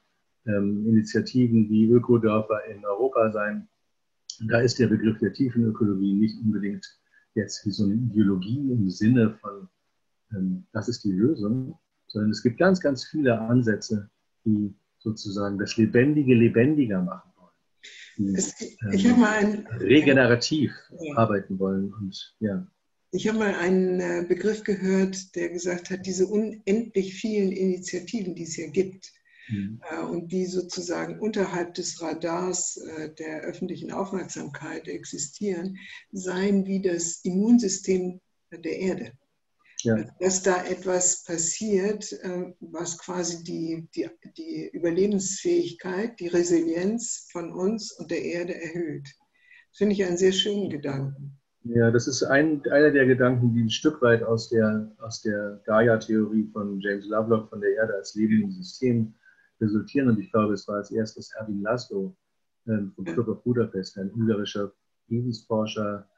ähm, 0.47 0.87
Initiativen 0.87 1.69
wie 1.69 1.87
Ökodörfer 1.87 2.65
in 2.67 2.85
Europa 2.85 3.33
sein 3.33 3.69
da 4.41 4.61
ist 4.61 4.79
der 4.79 4.87
Begriff 4.89 5.19
der 5.19 5.33
tiefen 5.33 5.65
Ökologie 5.65 6.15
nicht 6.15 6.39
unbedingt 6.41 6.87
jetzt 7.35 7.65
wie 7.67 7.71
so 7.71 7.85
eine 7.85 7.95
Ideologie 7.95 8.73
im 8.73 8.91
Sinne 8.91 9.37
von, 9.41 9.69
das 10.73 10.89
ist 10.89 11.05
die 11.05 11.13
Lösung, 11.13 11.79
sondern 12.07 12.31
es 12.31 12.43
gibt 12.43 12.59
ganz, 12.59 12.81
ganz 12.81 13.05
viele 13.05 13.39
Ansätze, 13.41 14.11
die 14.45 14.75
sozusagen 14.99 15.59
das 15.59 15.77
Lebendige 15.77 16.35
lebendiger 16.35 17.03
machen 17.03 17.31
wollen. 17.37 17.53
Die, 18.17 18.35
es, 18.35 18.61
ich 18.93 19.05
ähm, 19.05 19.13
habe 19.13 19.21
mal 19.21 19.37
ein, 19.37 19.67
regenerativ 19.79 20.73
ja. 21.01 21.17
arbeiten 21.17 21.59
wollen 21.59 21.93
und 21.93 22.35
ja. 22.41 22.67
Ich 23.11 23.27
habe 23.27 23.39
mal 23.39 23.55
einen 23.55 24.01
äh, 24.01 24.27
Begriff 24.29 24.65
gehört, 24.65 25.35
der 25.35 25.49
gesagt 25.49 25.91
hat, 25.91 26.05
diese 26.05 26.27
unendlich 26.27 27.15
vielen 27.15 27.53
Initiativen, 27.53 28.35
die 28.35 28.43
es 28.43 28.55
hier 28.55 28.71
gibt, 28.71 29.13
mhm. 29.49 29.81
Äh, 29.91 30.03
und 30.03 30.31
die 30.31 30.45
sozusagen 30.45 31.19
unterhalb 31.19 31.73
des 31.75 32.03
Radars 32.03 32.77
äh, 32.77 33.15
der 33.15 33.41
öffentlichen 33.43 33.93
Aufmerksamkeit 33.93 34.89
existieren, 34.89 35.79
seien 36.13 36.67
wie 36.67 36.83
das 36.83 37.21
Immunsystem 37.25 38.21
der 38.53 38.79
Erde. 38.79 39.13
Ja. 39.83 39.97
Dass 40.21 40.43
da 40.43 40.65
etwas 40.65 41.25
passiert, 41.25 42.13
äh, 42.23 42.53
was 42.61 42.99
quasi 42.99 43.45
die, 43.45 43.89
die, 43.95 44.09
die 44.37 44.71
Überlebensfähigkeit, 44.73 46.19
die 46.19 46.29
Resilienz 46.29 47.29
von 47.31 47.53
uns 47.53 47.93
und 47.93 48.11
der 48.11 48.23
Erde 48.23 48.55
erhöht. 48.55 49.07
Das 49.71 49.79
finde 49.79 49.95
ich 49.95 50.05
einen 50.05 50.17
sehr 50.17 50.33
schönen 50.33 50.69
Gedanken. 50.69 51.39
Ja, 51.63 51.91
das 51.91 52.09
ist 52.09 52.23
ein, 52.23 52.63
einer 52.71 52.91
der 52.91 53.07
Gedanken, 53.07 53.53
die 53.55 53.63
ein 53.63 53.71
Stück 53.71 54.01
weit 54.01 54.23
aus 54.23 54.49
der, 54.49 54.91
aus 54.99 55.23
der 55.23 55.61
Gaia-Theorie 55.67 56.49
von 56.53 56.81
James 56.81 57.07
Lovelock 57.07 57.51
von 57.51 57.61
der 57.61 57.75
Erde 57.75 57.95
als 57.95 58.15
lebendes 58.15 58.57
System 58.57 59.15
resultieren. 59.61 60.09
Und 60.09 60.19
ich 60.19 60.33
glaube, 60.33 60.55
es 60.55 60.67
war 60.67 60.77
als 60.77 60.91
erstes 60.91 61.33
Erwin 61.33 61.63
Laszlo 61.63 62.17
ähm, 62.67 62.93
vom 62.95 63.05
Club 63.05 63.29
of 63.29 63.45
Budapest, 63.45 63.99
ein 63.99 64.11
ungarischer 64.11 64.73
Friedensforscher 65.07 66.09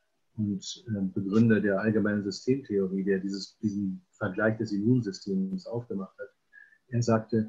und 0.47 0.85
ähm, 0.89 1.13
Begründer 1.13 1.61
der 1.61 1.81
allgemeinen 1.81 2.25
Systemtheorie, 2.25 3.05
der 3.05 3.19
dieses, 3.19 3.59
diesen 3.59 4.05
Vergleich 4.13 4.57
des 4.59 4.73
Immunsystems 4.73 5.67
aufgemacht 5.67 6.19
hat. 6.19 6.29
Er 6.89 7.03
sagte, 7.03 7.49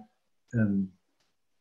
ähm, 0.54 0.94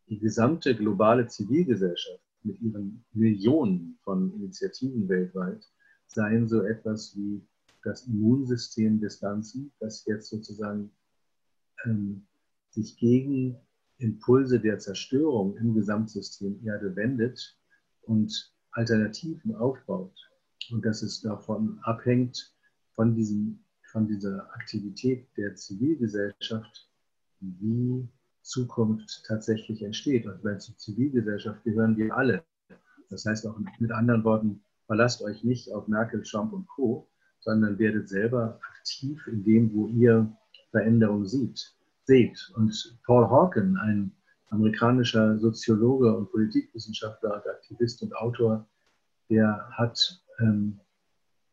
die 0.09 0.19
gesamte 0.19 0.75
globale 0.75 1.27
Zivilgesellschaft 1.29 2.25
mit 2.43 2.61
ihren 2.61 3.05
Millionen 3.13 3.99
von 4.03 4.33
Initiativen 4.35 5.09
weltweit 5.09 5.65
seien 6.07 6.49
so 6.49 6.63
etwas 6.63 7.17
wie 7.17 7.47
das 7.85 8.07
Immunsystem 8.07 9.01
des 9.01 9.21
Ganzen, 9.21 9.73
das 9.79 10.05
jetzt 10.07 10.29
sozusagen 10.29 10.91
ähm, 11.85 12.27
sich 12.71 12.97
gegen 12.97 13.57
Impulse 13.99 14.61
der 14.61 14.79
Zerstörung 14.79 15.57
im 15.57 15.75
Gesamtsystem 15.75 16.61
Erde 16.65 16.97
wendet 16.97 17.59
und 18.03 18.53
Alternativen 18.73 19.55
aufbaut. 19.55 20.30
Und 20.73 20.85
dass 20.85 21.03
es 21.03 21.21
davon 21.21 21.79
abhängt, 21.83 22.55
von, 22.93 23.15
diesem, 23.15 23.61
von 23.93 24.07
dieser 24.07 24.53
Aktivität 24.55 25.27
der 25.37 25.55
Zivilgesellschaft, 25.55 26.89
wie 27.41 28.09
Zukunft 28.43 29.25
tatsächlich 29.27 29.83
entsteht. 29.83 30.27
Und 30.27 30.43
weil 30.45 30.61
zur 30.61 30.77
Zivilgesellschaft 30.77 31.63
gehören 31.65 31.97
wir 31.97 32.15
alle. 32.17 32.45
Das 33.09 33.25
heißt 33.25 33.47
auch 33.47 33.59
mit 33.79 33.91
anderen 33.91 34.25
Worten, 34.25 34.63
verlasst 34.87 35.23
euch 35.23 35.45
nicht 35.45 35.73
auf 35.73 35.89
Merkel, 35.89 36.23
Trump 36.23 36.53
und 36.53 36.67
Co., 36.69 37.09
sondern 37.41 37.79
werdet 37.79 38.09
selber 38.09 38.61
aktiv 38.77 39.27
in 39.27 39.43
dem, 39.45 39.73
wo 39.73 39.89
ihr 39.89 40.31
Veränderung 40.71 41.27
sieht 41.27 41.75
seht. 42.05 42.53
Und 42.57 42.99
Paul 43.07 43.31
Hawken, 43.31 43.77
ein 43.79 44.13
amerikanischer 44.51 45.39
Soziologe 45.39 46.15
und 46.15 46.31
Politikwissenschaftler, 46.31 47.37
Aktivist 47.47 48.03
und 48.03 48.15
Autor, 48.17 48.67
der 49.29 49.69
hat 49.73 50.21
ähm, 50.41 50.81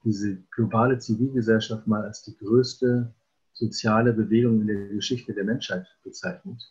diese 0.04 0.38
globale 0.52 1.00
Zivilgesellschaft 1.00 1.88
mal 1.88 2.04
als 2.04 2.24
die 2.24 2.38
größte 2.38 3.14
soziale 3.54 4.14
Bewegung 4.14 4.62
in 4.62 4.68
der 4.68 4.88
Geschichte 4.90 5.34
der 5.34 5.44
Menschheit 5.44 5.88
bezeichnet. 6.04 6.62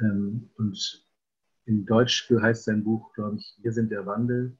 Ähm, 0.00 0.50
und 0.56 1.04
in 1.66 1.86
Deutsch 1.86 2.28
heißt 2.30 2.64
sein 2.64 2.84
Buch, 2.84 3.12
glaube 3.14 3.36
ich, 3.36 3.58
Wir 3.62 3.72
sind 3.72 3.90
der 3.90 4.04
Wandel 4.04 4.56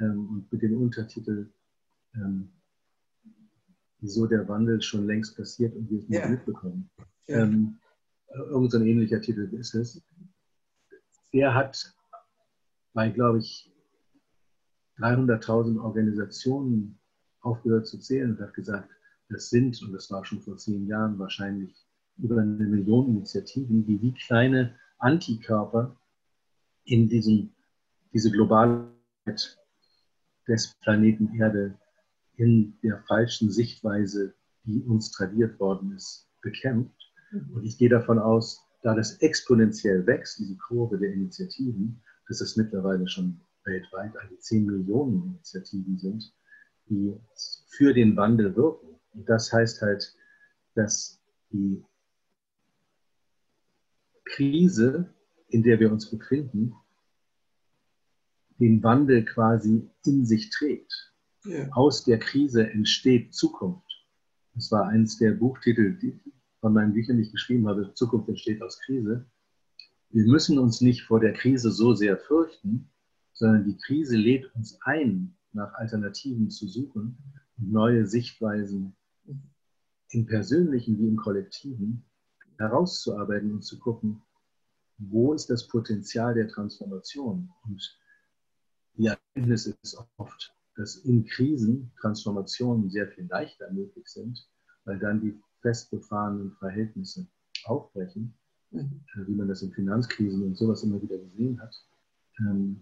ähm, 0.00 0.28
und 0.28 0.52
mit 0.52 0.62
dem 0.62 0.80
Untertitel 0.80 1.50
ähm, 2.14 2.50
Wieso 4.00 4.26
der 4.26 4.46
Wandel 4.48 4.82
schon 4.82 5.06
längst 5.06 5.34
passiert 5.34 5.74
und 5.74 5.90
wir 5.90 5.98
es 5.98 6.08
nicht 6.08 6.20
ja. 6.20 6.28
mitbekommen. 6.28 6.90
Ja. 7.26 7.38
Ähm, 7.38 7.78
irgend 8.34 8.70
so 8.70 8.78
ein 8.78 8.86
ähnlicher 8.86 9.20
Titel 9.20 9.48
ist 9.54 9.74
es. 9.74 10.02
Er 11.32 11.54
hat 11.54 11.94
bei, 12.92 13.08
glaube 13.08 13.38
ich, 13.38 13.73
300.000 14.98 15.80
Organisationen 15.80 16.98
aufgehört 17.40 17.86
zu 17.86 17.98
zählen 17.98 18.32
und 18.32 18.40
hat 18.40 18.54
gesagt, 18.54 18.88
das 19.28 19.50
sind, 19.50 19.80
und 19.82 19.92
das 19.92 20.10
war 20.10 20.24
schon 20.24 20.40
vor 20.40 20.56
zehn 20.56 20.86
Jahren 20.86 21.18
wahrscheinlich, 21.18 21.74
über 22.18 22.40
eine 22.40 22.64
Million 22.64 23.08
Initiativen, 23.08 23.84
die 23.86 24.00
wie 24.00 24.12
kleine 24.12 24.76
Antikörper 24.98 25.96
in 26.84 27.08
diesem, 27.08 27.50
diese 28.12 28.30
globale 28.30 28.88
des 30.46 30.74
Planeten 30.82 31.34
Erde 31.34 31.74
in 32.36 32.78
der 32.82 33.02
falschen 33.08 33.50
Sichtweise, 33.50 34.34
die 34.64 34.82
uns 34.82 35.10
tradiert 35.10 35.58
worden 35.58 35.92
ist, 35.92 36.28
bekämpft. 36.42 36.94
Mhm. 37.32 37.56
Und 37.56 37.64
ich 37.64 37.78
gehe 37.78 37.88
davon 37.88 38.18
aus, 38.18 38.62
da 38.82 38.94
das 38.94 39.16
exponentiell 39.18 40.06
wächst, 40.06 40.38
diese 40.38 40.56
Kurve 40.56 40.98
der 40.98 41.12
Initiativen, 41.12 42.02
dass 42.28 42.40
es 42.40 42.56
mittlerweile 42.56 43.08
schon 43.08 43.40
weltweit 43.64 44.16
an 44.16 44.28
die 44.30 44.38
10 44.38 44.66
Millionen 44.66 45.24
Initiativen 45.24 45.98
sind, 45.98 46.32
die 46.88 47.14
für 47.68 47.92
den 47.94 48.16
Wandel 48.16 48.54
wirken. 48.56 49.00
Und 49.12 49.28
das 49.28 49.52
heißt 49.52 49.82
halt, 49.82 50.14
dass 50.74 51.20
die 51.52 51.84
Krise, 54.24 55.12
in 55.48 55.62
der 55.62 55.78
wir 55.80 55.92
uns 55.92 56.10
befinden, 56.10 56.74
den 58.58 58.82
Wandel 58.82 59.24
quasi 59.24 59.88
in 60.04 60.26
sich 60.26 60.50
trägt. 60.50 61.12
Ja. 61.44 61.68
Aus 61.72 62.04
der 62.04 62.18
Krise 62.18 62.68
entsteht 62.70 63.34
Zukunft. 63.34 63.84
Das 64.54 64.70
war 64.70 64.86
eines 64.88 65.18
der 65.18 65.32
Buchtitel, 65.32 65.98
die 65.98 66.18
von 66.60 66.72
meinen 66.72 66.94
Büchern, 66.94 67.16
die 67.18 67.24
ich 67.24 67.32
geschrieben 67.32 67.68
habe, 67.68 67.92
Zukunft 67.94 68.28
entsteht 68.28 68.62
aus 68.62 68.80
Krise. 68.80 69.26
Wir 70.10 70.26
müssen 70.26 70.58
uns 70.58 70.80
nicht 70.80 71.02
vor 71.02 71.20
der 71.20 71.32
Krise 71.32 71.70
so 71.70 71.94
sehr 71.94 72.16
fürchten, 72.16 72.88
sondern 73.34 73.64
die 73.64 73.76
Krise 73.76 74.16
lädt 74.16 74.54
uns 74.54 74.78
ein, 74.82 75.36
nach 75.52 75.74
Alternativen 75.74 76.50
zu 76.50 76.66
suchen 76.66 77.18
und 77.58 77.72
neue 77.72 78.06
Sichtweisen 78.06 78.96
im 80.10 80.26
Persönlichen 80.26 80.98
wie 80.98 81.08
im 81.08 81.16
Kollektiven 81.16 82.04
herauszuarbeiten 82.58 83.52
und 83.52 83.62
zu 83.62 83.78
gucken, 83.78 84.22
wo 84.98 85.34
ist 85.34 85.50
das 85.50 85.66
Potenzial 85.66 86.34
der 86.34 86.48
Transformation? 86.48 87.50
Und 87.64 87.98
die 88.96 89.06
Erkenntnis 89.06 89.66
ist 89.66 89.98
oft, 90.16 90.54
dass 90.76 90.96
in 90.96 91.24
Krisen 91.24 91.92
Transformationen 92.00 92.90
sehr 92.90 93.08
viel 93.08 93.26
leichter 93.26 93.70
möglich 93.72 94.06
sind, 94.06 94.48
weil 94.84 94.98
dann 94.98 95.20
die 95.20 95.40
festgefahrenen 95.62 96.52
Verhältnisse 96.58 97.26
aufbrechen, 97.64 98.34
mhm. 98.70 99.04
Äh, 99.14 99.26
wie 99.26 99.34
man 99.34 99.48
das 99.48 99.62
in 99.62 99.72
Finanzkrisen 99.72 100.42
und 100.44 100.56
sowas 100.56 100.82
immer 100.84 101.02
wieder 101.02 101.18
gesehen 101.18 101.60
hat. 101.60 101.74
Ähm, 102.38 102.80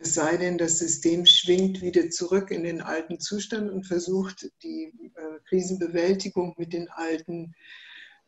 es 0.00 0.14
sei 0.14 0.36
denn, 0.36 0.58
das 0.58 0.78
System 0.78 1.26
schwingt 1.26 1.80
wieder 1.82 2.08
zurück 2.10 2.50
in 2.50 2.62
den 2.62 2.80
alten 2.80 3.18
Zustand 3.18 3.70
und 3.70 3.84
versucht, 3.84 4.50
die 4.62 4.92
äh, 5.14 5.40
Krisenbewältigung 5.48 6.54
mit 6.56 6.72
den 6.72 6.88
alten 6.90 7.54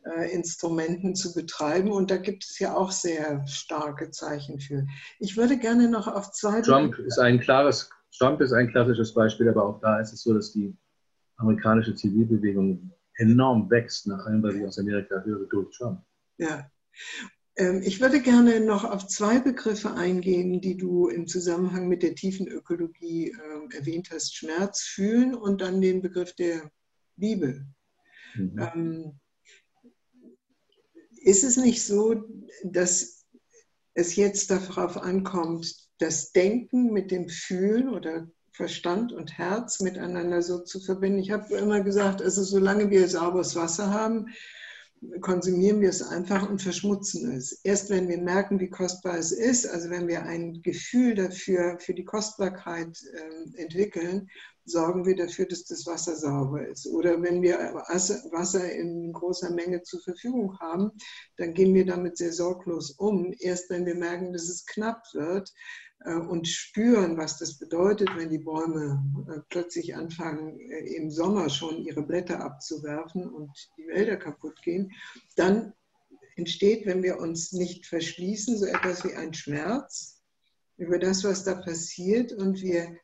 äh, 0.03 0.31
Instrumenten 0.33 1.15
zu 1.15 1.33
betreiben. 1.33 1.91
Und 1.91 2.11
da 2.11 2.17
gibt 2.17 2.43
es 2.43 2.59
ja 2.59 2.75
auch 2.75 2.91
sehr 2.91 3.45
starke 3.47 4.11
Zeichen 4.11 4.59
für. 4.59 4.85
Ich 5.19 5.37
würde 5.37 5.57
gerne 5.57 5.89
noch 5.89 6.07
auf 6.07 6.31
zwei. 6.31 6.61
Trump 6.61 6.97
ist 6.99 7.19
ein 7.19 7.39
klares, 7.39 7.89
Trump 8.17 8.41
ist 8.41 8.51
ein 8.51 8.69
klassisches 8.69 9.13
Beispiel, 9.13 9.49
aber 9.49 9.65
auch 9.65 9.79
da 9.79 9.99
ist 9.99 10.13
es 10.13 10.23
so, 10.23 10.33
dass 10.33 10.51
die 10.51 10.75
amerikanische 11.37 11.95
Zivilbewegung 11.95 12.91
enorm 13.15 13.69
wächst, 13.69 14.07
nach 14.07 14.25
allem, 14.25 14.43
was 14.43 14.55
ich 14.55 14.65
aus 14.65 14.79
Amerika 14.79 15.21
höre, 15.23 15.47
durch 15.47 15.75
Trump. 15.77 16.01
Ja. 16.37 16.69
Ähm, 17.61 17.83
ich 17.83 18.01
würde 18.01 18.21
gerne 18.21 18.59
noch 18.59 18.83
auf 18.83 19.07
zwei 19.07 19.39
Begriffe 19.39 19.93
eingehen, 19.93 20.61
die 20.61 20.77
du 20.77 21.07
im 21.09 21.27
Zusammenhang 21.27 21.87
mit 21.87 22.01
der 22.01 22.15
tiefen 22.15 22.47
Ökologie 22.47 23.29
äh, 23.29 23.75
erwähnt 23.77 24.09
hast. 24.11 24.35
Schmerz 24.35 24.81
fühlen 24.81 25.35
und 25.35 25.61
dann 25.61 25.79
den 25.79 26.01
Begriff 26.01 26.33
der 26.33 26.71
Liebe. 27.17 27.67
Mhm. 28.33 28.59
Ähm, 28.73 29.19
ist 31.23 31.43
es 31.43 31.55
nicht 31.55 31.83
so, 31.83 32.23
dass 32.63 33.25
es 33.93 34.15
jetzt 34.15 34.49
darauf 34.49 34.97
ankommt, 34.97 35.71
das 35.99 36.31
Denken 36.31 36.91
mit 36.91 37.11
dem 37.11 37.29
Fühlen 37.29 37.89
oder 37.89 38.27
Verstand 38.53 39.13
und 39.13 39.37
Herz 39.37 39.81
miteinander 39.81 40.41
so 40.41 40.63
zu 40.63 40.79
verbinden? 40.79 41.19
Ich 41.19 41.29
habe 41.29 41.53
immer 41.53 41.81
gesagt, 41.81 42.23
also 42.23 42.41
solange 42.41 42.89
wir 42.89 43.07
sauberes 43.07 43.55
Wasser 43.55 43.91
haben, 43.91 44.29
konsumieren 45.21 45.81
wir 45.81 45.89
es 45.89 46.01
einfach 46.01 46.47
und 46.47 46.61
verschmutzen 46.61 47.31
es. 47.31 47.53
Erst 47.63 47.89
wenn 47.89 48.07
wir 48.07 48.19
merken, 48.19 48.59
wie 48.59 48.69
kostbar 48.69 49.17
es 49.17 49.31
ist, 49.31 49.67
also 49.67 49.89
wenn 49.89 50.07
wir 50.07 50.23
ein 50.23 50.61
Gefühl 50.61 51.15
dafür, 51.15 51.79
für 51.79 51.93
die 51.93 52.05
Kostbarkeit 52.05 52.97
äh, 53.13 53.61
entwickeln, 53.61 54.29
sorgen 54.65 55.05
wir 55.05 55.15
dafür, 55.15 55.47
dass 55.47 55.65
das 55.65 55.87
Wasser 55.87 56.15
sauber 56.15 56.67
ist. 56.67 56.87
Oder 56.87 57.21
wenn 57.21 57.41
wir 57.41 57.57
Wasser 57.57 58.71
in 58.71 59.11
großer 59.11 59.49
Menge 59.51 59.81
zur 59.81 60.01
Verfügung 60.01 60.57
haben, 60.59 60.91
dann 61.37 61.53
gehen 61.53 61.73
wir 61.73 61.85
damit 61.85 62.17
sehr 62.17 62.31
sorglos 62.31 62.91
um. 62.91 63.33
Erst 63.39 63.69
wenn 63.71 63.85
wir 63.85 63.95
merken, 63.95 64.33
dass 64.33 64.49
es 64.49 64.65
knapp 64.67 65.01
wird, 65.13 65.51
und 66.09 66.47
spüren, 66.47 67.17
was 67.17 67.37
das 67.37 67.59
bedeutet, 67.59 68.09
wenn 68.15 68.29
die 68.29 68.39
Bäume 68.39 69.03
äh, 69.29 69.39
plötzlich 69.49 69.95
anfangen, 69.95 70.59
äh, 70.59 70.95
im 70.95 71.11
Sommer 71.11 71.49
schon 71.49 71.85
ihre 71.85 72.01
Blätter 72.01 72.39
abzuwerfen 72.41 73.29
und 73.29 73.51
die 73.77 73.87
Wälder 73.87 74.17
kaputt 74.17 74.59
gehen, 74.63 74.91
dann 75.35 75.73
entsteht, 76.35 76.85
wenn 76.85 77.03
wir 77.03 77.19
uns 77.19 77.51
nicht 77.51 77.85
verschließen, 77.85 78.57
so 78.57 78.65
etwas 78.65 79.03
wie 79.03 79.13
ein 79.13 79.33
Schmerz 79.33 80.21
über 80.77 80.97
das, 80.97 81.23
was 81.23 81.43
da 81.43 81.55
passiert 81.55 82.33
und 82.33 82.61
wir, 82.61 82.97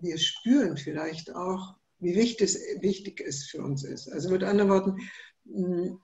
wir 0.00 0.18
spüren 0.18 0.76
vielleicht 0.76 1.34
auch, 1.34 1.76
wie 2.00 2.16
wichtig 2.16 2.42
es, 2.42 2.60
wichtig 2.80 3.20
es 3.20 3.44
für 3.44 3.62
uns 3.62 3.84
ist. 3.84 4.08
Also 4.08 4.30
mit 4.30 4.42
anderen 4.42 4.70
Worten, 4.70 6.00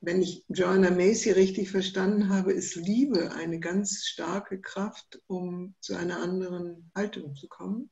wenn 0.00 0.22
ich 0.22 0.44
Joanna 0.48 0.90
Macy 0.90 1.32
richtig 1.32 1.70
verstanden 1.70 2.28
habe, 2.28 2.52
ist 2.52 2.76
Liebe 2.76 3.32
eine 3.32 3.58
ganz 3.58 4.04
starke 4.04 4.60
Kraft, 4.60 5.20
um 5.26 5.74
zu 5.80 5.96
einer 5.96 6.22
anderen 6.22 6.90
Haltung 6.94 7.34
zu 7.34 7.48
kommen? 7.48 7.90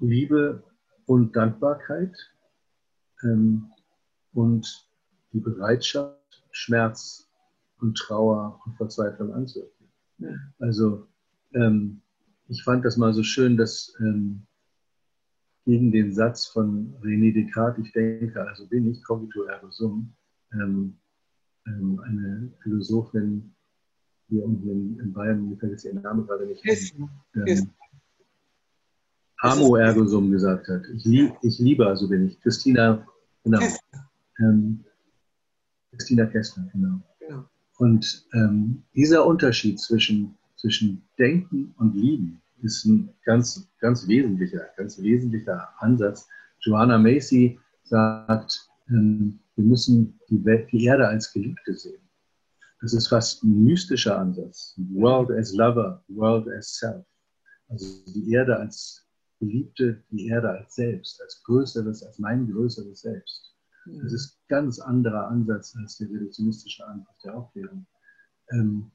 Liebe 0.00 0.64
und 1.06 1.36
Dankbarkeit 1.36 2.16
ähm, 3.22 3.70
und 4.32 4.88
die 5.32 5.40
Bereitschaft, 5.40 6.44
Schmerz 6.50 7.30
und 7.80 7.96
Trauer 7.96 8.60
und 8.66 8.76
Verzweiflung 8.76 9.32
anzuerkennen. 9.32 9.92
Ja. 10.18 10.30
Also 10.58 11.06
ähm, 11.54 12.02
ich 12.48 12.64
fand 12.64 12.84
das 12.84 12.96
mal 12.96 13.14
so 13.14 13.22
schön, 13.22 13.56
dass 13.56 13.94
ähm, 14.00 14.46
gegen 15.64 15.92
den 15.92 16.12
Satz 16.12 16.46
von 16.46 16.94
René 17.02 17.32
Descartes, 17.32 17.84
ich 17.86 17.92
denke, 17.92 18.46
also 18.46 18.66
bin 18.66 18.90
ich, 18.90 19.02
cogito 19.04 19.44
ergo 19.44 19.70
sum, 19.70 20.12
ähm, 20.52 20.94
ähm, 21.66 22.00
eine 22.04 22.52
Philosophin 22.62 23.52
hier 24.28 24.44
unten 24.44 24.68
in, 24.68 24.98
in 24.98 25.12
Bayern, 25.12 25.48
mir 25.48 25.56
fällt 25.56 25.72
jetzt 25.72 25.84
ihr 25.84 25.94
Name 25.94 26.24
gerade 26.24 26.46
nicht 26.46 26.64
ein, 26.64 27.08
ähm, 27.46 27.70
Amo 29.38 29.76
ergo 29.76 30.06
sum 30.06 30.30
gesagt 30.30 30.68
hat. 30.68 30.82
Ich, 30.94 31.04
lieb, 31.04 31.34
ich 31.42 31.58
liebe, 31.58 31.86
also 31.86 32.08
bin 32.08 32.28
ich. 32.28 32.40
Christina, 32.40 33.06
genau. 33.44 33.60
Ähm, 34.38 34.84
Christina 35.90 36.26
Kessler, 36.26 36.68
genau. 36.72 37.00
genau. 37.18 37.44
Und 37.78 38.26
ähm, 38.34 38.82
dieser 38.94 39.26
Unterschied 39.26 39.80
zwischen, 39.80 40.36
zwischen 40.56 41.02
Denken 41.18 41.74
und 41.78 41.96
Lieben, 41.96 42.41
ist 42.62 42.84
ein 42.84 43.14
ganz, 43.24 43.68
ganz 43.80 44.06
wesentlicher, 44.06 44.68
ganz 44.76 45.00
wesentlicher 45.00 45.68
Ansatz. 45.78 46.28
Joanna 46.60 46.98
Macy 46.98 47.58
sagt, 47.84 48.68
ähm, 48.88 49.40
wir 49.56 49.64
müssen 49.64 50.18
die, 50.28 50.44
Welt, 50.44 50.70
die 50.72 50.84
Erde 50.84 51.08
als 51.08 51.32
Geliebte 51.32 51.74
sehen. 51.74 52.00
Das 52.80 52.94
ist 52.94 53.08
fast 53.08 53.44
ein 53.44 53.64
mystischer 53.64 54.18
Ansatz. 54.18 54.74
World 54.92 55.30
as 55.30 55.52
Lover, 55.52 56.02
World 56.08 56.48
as 56.48 56.74
Self. 56.74 57.04
Also 57.68 57.86
die 58.06 58.32
Erde 58.32 58.56
als 58.56 59.06
Geliebte, 59.38 60.02
die 60.10 60.26
Erde 60.26 60.50
als 60.50 60.74
Selbst, 60.74 61.20
als 61.22 61.42
Größeres, 61.44 62.02
als 62.02 62.18
mein 62.18 62.50
größeres 62.50 63.00
Selbst. 63.00 63.54
Das 63.84 64.12
ist 64.12 64.34
ein 64.34 64.48
ganz 64.48 64.78
anderer 64.78 65.28
Ansatz 65.28 65.74
als 65.76 65.96
der 65.98 66.08
reduktionistische 66.08 66.86
Ansatz 66.86 67.18
der 67.24 67.36
Aufklärung. 67.36 67.86
Ähm, 68.50 68.90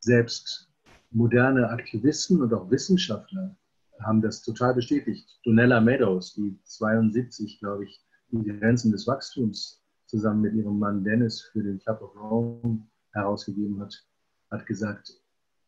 selbst 0.00 0.67
moderne 1.10 1.68
Aktivisten 1.70 2.42
und 2.42 2.52
auch 2.52 2.70
Wissenschaftler 2.70 3.56
haben 4.00 4.20
das 4.22 4.42
total 4.42 4.74
bestätigt. 4.74 5.38
Donella 5.44 5.80
Meadows, 5.80 6.34
die 6.34 6.58
72, 6.64 7.58
glaube 7.60 7.84
ich, 7.84 8.04
die 8.30 8.44
Grenzen 8.44 8.92
des 8.92 9.06
Wachstums 9.06 9.82
zusammen 10.06 10.42
mit 10.42 10.54
ihrem 10.54 10.78
Mann 10.78 11.04
Dennis 11.04 11.40
für 11.52 11.62
den 11.62 11.78
Club 11.78 12.02
of 12.02 12.14
Rome 12.16 12.86
herausgegeben 13.12 13.80
hat, 13.80 14.06
hat 14.50 14.66
gesagt, 14.66 15.12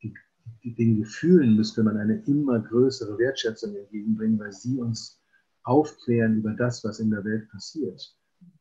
die, 0.03 0.15
die, 0.63 0.75
den 0.75 0.99
Gefühlen 0.99 1.57
müsste 1.57 1.83
man 1.83 1.97
eine 1.97 2.23
immer 2.27 2.61
größere 2.61 3.19
Wertschätzung 3.19 3.75
entgegenbringen, 3.77 4.39
weil 4.39 4.53
sie 4.53 4.79
uns 4.79 5.21
aufklären 5.65 6.37
über 6.37 6.53
das, 6.53 6.85
was 6.85 7.01
in 7.01 7.11
der 7.11 7.25
Welt 7.25 7.49
passiert. 7.51 8.17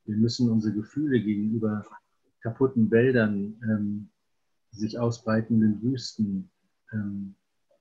Wir 0.06 0.18
müssen 0.18 0.50
unsere 0.50 0.74
Gefühle 0.74 1.22
gegenüber 1.22 1.86
kaputten 2.42 2.90
Wäldern, 2.92 3.60
ähm, 3.64 4.10
sich 4.72 4.98
ausbreitenden 5.00 5.82
Wüsten, 5.82 6.50
ähm, 6.94 7.36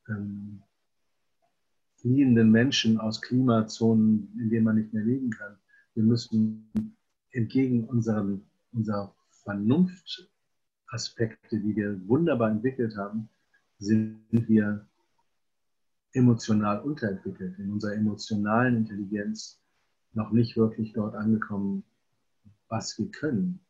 ähm, 0.09 0.62
fliehenden 1.97 2.51
Menschen 2.51 2.99
aus 2.99 3.21
Klimazonen, 3.21 4.33
in 4.38 4.51
denen 4.51 4.64
man 4.64 4.77
nicht 4.77 4.92
mehr 4.92 5.05
leben 5.05 5.31
kann. 5.31 5.57
Wir 5.94 6.05
müssen 6.05 6.71
entgegen 7.33 7.85
unseren, 7.85 8.42
unserer 8.73 9.14
Vernunftaspekte, 9.42 11.61
die 11.61 11.77
wir 11.77 12.01
wunderbar 12.07 12.51
entwickelt 12.51 12.97
haben, 12.97 13.29
sind 13.79 14.21
wir 14.31 14.87
emotional 16.12 16.81
unterentwickelt, 16.81 17.59
in 17.59 17.73
unserer 17.73 17.94
emotionalen 17.94 18.77
Intelligenz 18.77 19.61
noch 20.12 20.33
nicht 20.33 20.57
wirklich 20.57 20.92
dort 20.92 21.14
angekommen, 21.14 21.85
was 22.68 22.99
wir 22.99 23.11
können. 23.11 23.61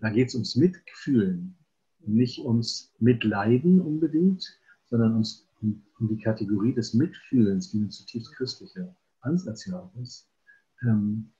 Da 0.00 0.10
geht 0.10 0.28
es 0.28 0.34
ums 0.34 0.56
Mitfühlen, 0.56 1.56
nicht 2.00 2.40
ums 2.40 2.92
Mitleiden 2.98 3.80
unbedingt, 3.80 4.58
sondern 4.90 5.12
ums, 5.12 5.46
um, 5.60 5.82
um 5.98 6.08
die 6.08 6.22
Kategorie 6.22 6.74
des 6.74 6.94
Mitfühlens, 6.94 7.70
die 7.70 7.80
ein 7.80 7.90
zutiefst 7.90 8.34
christlicher 8.34 8.94
Ansatz 9.20 9.66
ja 9.66 9.78
auch 9.78 9.94
ist. 9.96 10.28
Ähm, 10.82 11.30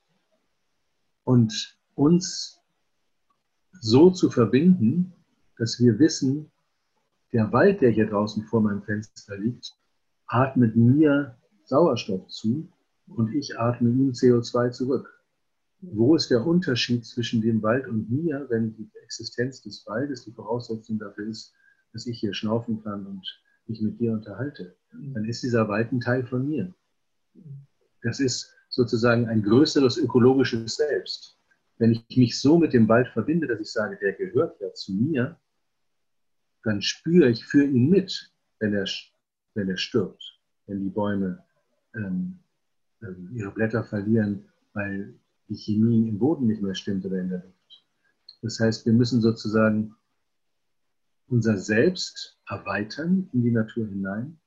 und 1.23 1.77
uns 1.95 2.59
so 3.81 4.09
zu 4.09 4.29
verbinden, 4.29 5.13
dass 5.57 5.79
wir 5.79 5.99
wissen, 5.99 6.51
der 7.31 7.51
Wald, 7.51 7.81
der 7.81 7.91
hier 7.91 8.09
draußen 8.09 8.43
vor 8.45 8.61
meinem 8.61 8.81
Fenster 8.81 9.37
liegt, 9.37 9.75
atmet 10.27 10.75
mir 10.75 11.37
Sauerstoff 11.65 12.27
zu 12.27 12.67
und 13.07 13.33
ich 13.33 13.59
atme 13.59 13.89
ihm 13.89 14.11
CO2 14.11 14.71
zurück. 14.71 15.21
Wo 15.81 16.15
ist 16.15 16.29
der 16.29 16.45
Unterschied 16.45 17.05
zwischen 17.05 17.41
dem 17.41 17.61
Wald 17.61 17.87
und 17.87 18.09
mir, 18.09 18.47
wenn 18.49 18.75
die 18.75 18.89
Existenz 19.03 19.61
des 19.61 19.85
Waldes 19.87 20.25
die 20.25 20.31
Voraussetzung 20.31 20.99
dafür 20.99 21.27
ist, 21.27 21.53
dass 21.93 22.07
ich 22.07 22.19
hier 22.19 22.33
schnaufen 22.33 22.83
kann 22.83 23.05
und 23.05 23.41
mich 23.67 23.81
mit 23.81 23.99
dir 23.99 24.13
unterhalte? 24.13 24.75
Dann 24.91 25.25
ist 25.25 25.43
dieser 25.43 25.67
Wald 25.67 25.91
ein 25.91 26.01
Teil 26.01 26.25
von 26.25 26.47
mir. 26.47 26.73
Das 28.01 28.19
ist 28.19 28.53
sozusagen 28.69 29.27
ein 29.27 29.43
größeres 29.43 29.97
ökologisches 29.97 30.75
Selbst. 30.75 31.37
Wenn 31.77 31.91
ich 31.91 32.17
mich 32.17 32.39
so 32.39 32.57
mit 32.57 32.73
dem 32.73 32.87
Wald 32.87 33.07
verbinde, 33.09 33.47
dass 33.47 33.59
ich 33.59 33.71
sage, 33.71 33.97
der 34.01 34.13
gehört 34.13 34.59
ja 34.59 34.73
zu 34.73 34.93
mir, 34.93 35.37
dann 36.63 36.81
spüre 36.81 37.29
ich 37.29 37.45
für 37.45 37.63
ihn 37.63 37.89
mit, 37.89 38.33
wenn 38.59 38.73
er, 38.73 38.85
wenn 39.53 39.69
er 39.69 39.77
stirbt, 39.77 40.39
wenn 40.67 40.83
die 40.83 40.89
Bäume 40.89 41.43
ähm, 41.95 42.39
ähm 43.01 43.29
ihre 43.33 43.51
Blätter 43.51 43.83
verlieren, 43.83 44.45
weil 44.73 45.15
die 45.47 45.55
Chemie 45.55 46.09
im 46.09 46.19
Boden 46.19 46.47
nicht 46.47 46.61
mehr 46.61 46.75
stimmt 46.75 47.05
oder 47.05 47.19
in 47.19 47.29
der 47.29 47.39
Luft. 47.39 47.85
Das 48.41 48.59
heißt, 48.59 48.85
wir 48.85 48.93
müssen 48.93 49.21
sozusagen 49.21 49.95
unser 51.29 51.57
Selbst 51.57 52.37
erweitern 52.47 53.29
in 53.33 53.43
die 53.43 53.51
Natur 53.51 53.87
hinein 53.87 54.39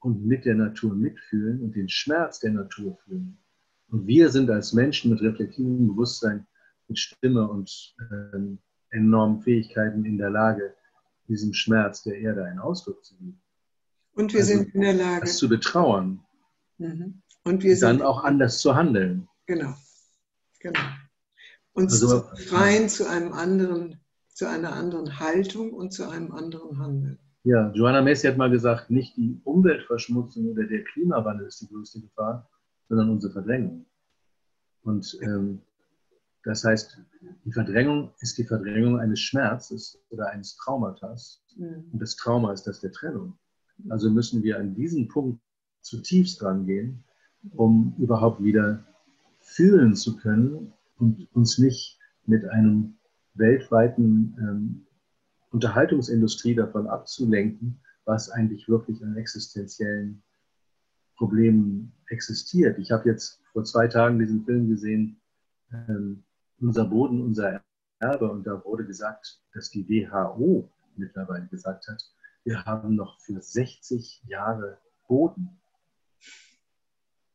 und 0.00 0.24
mit 0.24 0.44
der 0.44 0.54
Natur 0.54 0.94
mitfühlen 0.94 1.62
und 1.62 1.74
den 1.74 1.88
Schmerz 1.88 2.38
der 2.40 2.52
Natur 2.52 2.96
fühlen. 3.04 3.38
Und 3.88 4.06
wir 4.06 4.30
sind 4.30 4.50
als 4.50 4.72
Menschen 4.72 5.10
mit 5.10 5.20
reflektierendem 5.20 5.88
Bewusstsein, 5.88 6.46
mit 6.88 6.98
Stimme 6.98 7.48
und 7.48 7.94
äh, 8.10 8.38
enormen 8.90 9.42
Fähigkeiten 9.42 10.04
in 10.04 10.18
der 10.18 10.30
Lage, 10.30 10.74
diesem 11.26 11.52
Schmerz 11.52 12.02
der 12.02 12.18
Erde 12.18 12.44
einen 12.44 12.58
Ausdruck 12.58 13.04
zu 13.04 13.16
geben. 13.16 13.40
Und 14.12 14.32
wir 14.32 14.40
also, 14.40 14.54
sind 14.54 14.74
in 14.74 14.80
der 14.80 14.94
Lage, 14.94 15.20
das 15.22 15.36
zu 15.36 15.48
betrauern. 15.48 16.20
Mhm. 16.78 17.22
Und 17.44 17.62
wir 17.62 17.78
dann 17.78 18.02
auch 18.02 18.24
anders 18.24 18.60
zu 18.60 18.74
handeln. 18.74 19.28
Genau. 19.46 19.74
Genau. 20.60 20.80
Uns 21.72 21.92
also, 21.92 22.20
zu 22.20 22.30
befreien 22.30 22.88
zu 22.88 23.08
einem 23.08 23.32
anderen, 23.32 24.00
zu 24.38 24.48
einer 24.48 24.72
anderen 24.72 25.18
Haltung 25.18 25.72
und 25.72 25.92
zu 25.92 26.08
einem 26.08 26.30
anderen 26.30 26.78
Handeln. 26.78 27.18
Ja, 27.42 27.72
Joanna 27.72 28.02
Messi 28.02 28.28
hat 28.28 28.36
mal 28.36 28.48
gesagt, 28.48 28.88
nicht 28.88 29.16
die 29.16 29.40
Umweltverschmutzung 29.42 30.52
oder 30.52 30.62
der 30.62 30.84
Klimawandel 30.84 31.48
ist 31.48 31.60
die 31.60 31.66
größte 31.66 32.00
Gefahr, 32.02 32.48
sondern 32.88 33.10
unsere 33.10 33.32
Verdrängung. 33.32 33.84
Und 34.82 35.18
ähm, 35.22 35.60
das 36.44 36.62
heißt, 36.62 37.00
die 37.46 37.50
Verdrängung 37.50 38.12
ist 38.20 38.38
die 38.38 38.44
Verdrängung 38.44 39.00
eines 39.00 39.18
Schmerzes 39.18 40.00
oder 40.10 40.28
eines 40.28 40.54
Traumatas. 40.54 41.42
Mhm. 41.56 41.88
Und 41.92 42.00
das 42.00 42.14
Trauma 42.14 42.52
ist 42.52 42.62
das 42.62 42.78
der 42.78 42.92
Trennung. 42.92 43.36
Also 43.88 44.08
müssen 44.08 44.44
wir 44.44 44.60
an 44.60 44.72
diesen 44.76 45.08
Punkt 45.08 45.40
zutiefst 45.80 46.40
rangehen, 46.44 47.02
um 47.56 47.92
überhaupt 47.98 48.40
wieder 48.40 48.84
fühlen 49.40 49.96
zu 49.96 50.16
können 50.16 50.72
und 50.96 51.26
uns 51.34 51.58
nicht 51.58 51.98
mit 52.24 52.44
einem 52.44 52.97
weltweiten 53.38 54.36
ähm, 54.38 54.86
Unterhaltungsindustrie 55.50 56.54
davon 56.54 56.86
abzulenken, 56.86 57.80
was 58.04 58.30
eigentlich 58.30 58.68
wirklich 58.68 59.02
an 59.02 59.16
existenziellen 59.16 60.22
Problemen 61.16 61.92
existiert. 62.08 62.78
Ich 62.78 62.90
habe 62.90 63.08
jetzt 63.08 63.40
vor 63.52 63.64
zwei 63.64 63.88
Tagen 63.88 64.18
diesen 64.18 64.44
Film 64.44 64.68
gesehen, 64.68 65.20
ähm, 65.72 66.24
Unser 66.60 66.86
Boden, 66.86 67.20
unser 67.20 67.62
Erbe, 68.00 68.30
und 68.30 68.46
da 68.46 68.64
wurde 68.64 68.84
gesagt, 68.84 69.40
dass 69.52 69.70
die 69.70 69.88
WHO 69.88 70.70
mittlerweile 70.96 71.46
gesagt 71.46 71.88
hat, 71.88 72.02
wir 72.44 72.64
haben 72.64 72.94
noch 72.94 73.20
für 73.20 73.40
60 73.40 74.22
Jahre 74.26 74.78
Boden. 75.06 75.60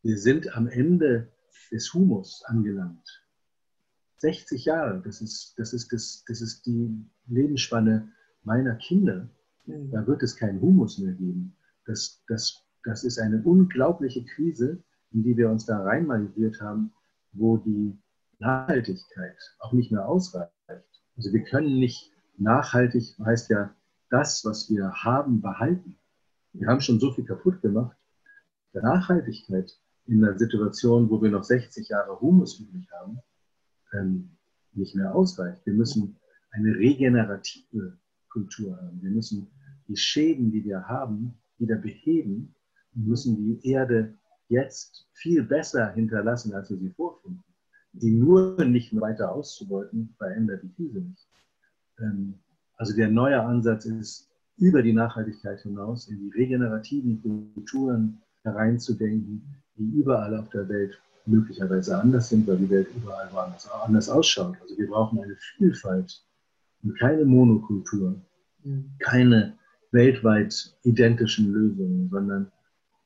Wir 0.01 0.17
sind 0.17 0.55
am 0.55 0.67
Ende 0.67 1.31
des 1.71 1.93
Humus 1.93 2.43
angelangt. 2.45 3.22
60 4.23 4.63
Jahre, 4.63 5.01
das 5.03 5.19
ist, 5.19 5.53
das 5.57 5.73
ist, 5.73 5.91
das, 5.91 6.23
das 6.25 6.39
ist 6.39 6.65
die 6.65 6.95
Lebensspanne 7.27 8.09
meiner 8.43 8.75
Kinder. 8.75 9.27
Mhm. 9.65 9.91
Da 9.91 10.07
wird 10.07 10.23
es 10.23 10.37
keinen 10.37 10.61
Humus 10.61 10.97
mehr 10.97 11.11
geben. 11.11 11.53
Das, 11.85 12.23
das, 12.29 12.63
das 12.85 13.03
ist 13.03 13.19
eine 13.19 13.41
unglaubliche 13.43 14.23
Krise, 14.23 14.81
in 15.11 15.23
die 15.23 15.35
wir 15.35 15.49
uns 15.49 15.65
da 15.65 15.83
reinmanipuliert 15.83 16.61
haben, 16.61 16.93
wo 17.33 17.57
die 17.57 17.97
Nachhaltigkeit 18.39 19.35
auch 19.59 19.73
nicht 19.73 19.91
mehr 19.91 20.07
ausreicht. 20.07 20.53
Also 21.17 21.33
wir 21.33 21.43
können 21.43 21.79
nicht 21.79 22.09
nachhaltig, 22.37 23.17
heißt 23.25 23.49
ja, 23.49 23.75
das, 24.09 24.45
was 24.45 24.69
wir 24.69 24.89
haben, 25.03 25.41
behalten. 25.41 25.97
Wir 26.53 26.69
haben 26.69 26.79
schon 26.79 27.01
so 27.01 27.11
viel 27.11 27.25
kaputt 27.25 27.61
gemacht. 27.61 27.97
Nachhaltigkeit 28.71 29.77
in 30.05 30.23
einer 30.23 30.37
Situation, 30.37 31.09
wo 31.09 31.21
wir 31.21 31.29
noch 31.29 31.43
60 31.43 31.89
Jahre 31.89 32.21
Humus 32.21 32.57
übrig 32.59 32.87
haben, 33.01 33.19
ähm, 33.93 34.29
nicht 34.73 34.95
mehr 34.95 35.13
ausreicht. 35.13 35.65
Wir 35.65 35.73
müssen 35.73 36.17
eine 36.51 36.75
regenerative 36.75 37.97
Kultur 38.29 38.75
haben. 38.77 39.01
Wir 39.01 39.11
müssen 39.11 39.47
die 39.87 39.97
Schäden, 39.97 40.51
die 40.51 40.63
wir 40.63 40.87
haben, 40.87 41.33
wieder 41.57 41.75
beheben 41.75 42.53
und 42.95 43.07
müssen 43.07 43.35
die 43.37 43.69
Erde 43.69 44.13
jetzt 44.49 45.07
viel 45.13 45.43
besser 45.43 45.91
hinterlassen, 45.93 46.53
als 46.53 46.69
wir 46.69 46.77
sie 46.77 46.89
vorfinden. 46.91 47.43
Die 47.93 48.11
nur 48.11 48.63
nicht 48.65 48.99
weiter 48.99 49.31
auszubeuten, 49.31 50.13
verändert 50.17 50.63
die 50.63 50.73
Krise 50.73 50.99
nicht. 50.99 51.27
Ähm, 51.99 52.39
also 52.77 52.95
der 52.95 53.09
neue 53.09 53.41
Ansatz 53.41 53.85
ist, 53.85 54.29
über 54.57 54.81
die 54.81 54.93
Nachhaltigkeit 54.93 55.61
hinaus 55.61 56.07
in 56.07 56.19
die 56.19 56.29
regenerativen 56.29 57.21
Kulturen 57.53 58.21
hereinzudenken, 58.43 59.43
die 59.77 59.89
überall 59.97 60.37
auf 60.37 60.49
der 60.49 60.67
Welt 60.69 60.99
möglicherweise 61.25 61.97
anders 61.97 62.29
sind, 62.29 62.47
weil 62.47 62.57
die 62.57 62.69
Welt 62.69 62.87
überall 62.95 63.29
anders 63.83 64.09
ausschaut. 64.09 64.55
Also 64.61 64.77
wir 64.77 64.87
brauchen 64.87 65.19
eine 65.19 65.35
Vielfalt 65.57 66.23
und 66.83 66.97
keine 66.99 67.25
Monokultur, 67.25 68.15
keine 68.99 69.57
weltweit 69.91 70.75
identischen 70.83 71.53
Lösungen, 71.53 72.09
sondern 72.09 72.51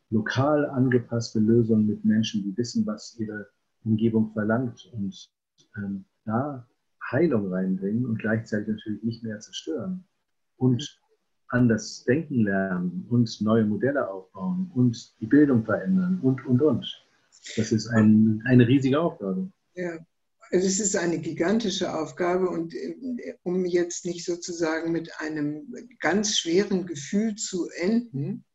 lokal 0.09 0.65
angepasste 0.69 1.39
Lösungen 1.39 1.85
mit 1.85 2.03
Menschen, 2.05 2.43
die 2.43 2.57
wissen, 2.57 2.85
was 2.85 3.17
ihre 3.19 3.47
Umgebung 3.83 4.31
verlangt 4.33 4.89
und 4.93 5.29
ähm, 5.77 6.05
da 6.25 6.65
Heilung 7.11 7.51
reinbringen 7.51 8.05
und 8.05 8.19
gleichzeitig 8.19 8.67
natürlich 8.67 9.03
nicht 9.03 9.23
mehr 9.23 9.39
zerstören. 9.39 10.03
Und 10.57 10.99
anders 11.49 12.03
denken 12.05 12.43
lernen 12.43 13.05
und 13.09 13.41
neue 13.41 13.65
Modelle 13.65 14.09
aufbauen 14.09 14.71
und 14.73 15.13
die 15.21 15.27
Bildung 15.27 15.63
verändern 15.63 16.19
und, 16.21 16.45
und, 16.45 16.61
und. 16.61 17.06
Das 17.55 17.71
ist 17.71 17.87
ein, 17.87 18.43
eine 18.45 18.67
riesige 18.67 18.99
Aufgabe. 18.99 19.51
Ja, 19.75 19.97
also 20.49 20.67
es 20.67 20.79
ist 20.79 20.95
eine 20.95 21.19
gigantische 21.19 21.93
Aufgabe 21.93 22.49
und 22.49 22.73
äh, 22.73 23.35
um 23.43 23.65
jetzt 23.65 24.05
nicht 24.05 24.25
sozusagen 24.25 24.91
mit 24.91 25.11
einem 25.19 25.73
ganz 25.99 26.37
schweren 26.37 26.85
Gefühl 26.85 27.35
zu 27.35 27.69
enden, 27.69 28.45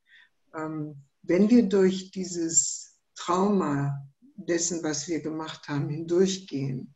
ähm, 0.54 1.02
wenn 1.22 1.50
wir 1.50 1.64
durch 1.68 2.10
dieses 2.10 2.98
Trauma 3.14 4.08
dessen, 4.36 4.82
was 4.82 5.06
wir 5.08 5.20
gemacht 5.20 5.68
haben, 5.68 5.88
hindurchgehen, 5.88 6.94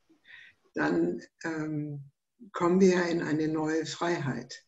dann 0.75 1.23
ähm, 1.45 2.11
kommen 2.53 2.81
wir 2.81 3.07
in 3.07 3.23
eine 3.23 3.49
neue 3.49 3.87
Freiheit, 3.87 4.65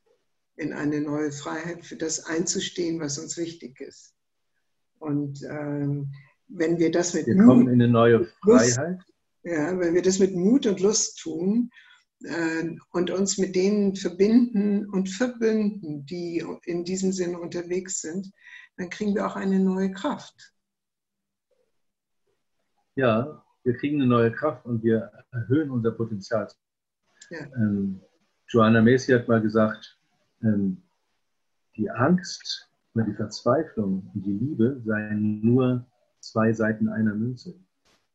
in 0.57 0.73
eine 0.73 1.01
neue 1.01 1.33
Freiheit 1.33 1.85
für 1.85 1.97
das 1.97 2.25
einzustehen, 2.25 3.01
was 3.01 3.19
uns 3.19 3.37
wichtig 3.37 3.81
ist. 3.81 4.15
Und 4.99 5.43
ähm, 5.43 6.13
wenn 6.49 6.79
wir 6.79 6.91
das 6.91 7.15
mit 7.15 7.27
wir 7.27 7.37
Mut, 7.37 7.47
kommen 7.47 7.69
in 7.69 7.75
eine 7.75 7.89
neue 7.89 8.25
Freiheit. 8.43 8.99
Lust, 8.99 9.13
ja, 9.45 9.79
wenn 9.79 9.95
wir 9.95 10.03
das 10.03 10.19
mit 10.19 10.35
Mut 10.35 10.67
und 10.67 10.81
Lust 10.81 11.19
tun 11.21 11.71
äh, 12.25 12.71
und 12.91 13.11
uns 13.11 13.39
mit 13.39 13.55
denen 13.55 13.95
verbinden 13.95 14.89
und 14.91 15.09
verbünden, 15.09 16.05
die 16.07 16.45
in 16.65 16.85
diesem 16.85 17.13
Sinne 17.13 17.39
unterwegs 17.39 18.01
sind, 18.01 18.31
dann 18.77 18.91
kriegen 18.91 19.15
wir 19.15 19.27
auch 19.27 19.37
eine 19.37 19.59
neue 19.59 19.93
Kraft. 19.93 20.53
Ja, 22.95 23.45
wir 23.63 23.77
kriegen 23.77 24.01
eine 24.01 24.09
neue 24.09 24.33
Kraft 24.33 24.65
und 24.65 24.83
wir 24.83 25.13
erhöhen 25.31 25.71
unser 25.71 25.93
Potenzial. 25.93 26.49
Ja. 27.31 27.47
Ähm, 27.57 28.01
Joanna 28.49 28.81
Macy 28.81 29.13
hat 29.13 29.29
mal 29.29 29.43
gesagt, 29.43 29.99
ähm, 30.43 30.83
die 31.77 31.91
Angst 31.91 32.69
und 32.95 33.07
die 33.07 33.15
Verzweiflung 33.15 34.11
und 34.15 34.23
die 34.25 34.33
Liebe 34.33 34.81
seien 34.85 35.41
nur 35.43 35.87
zwei 36.31 36.53
Seiten 36.53 36.89
einer 36.89 37.15
Münze. 37.15 37.55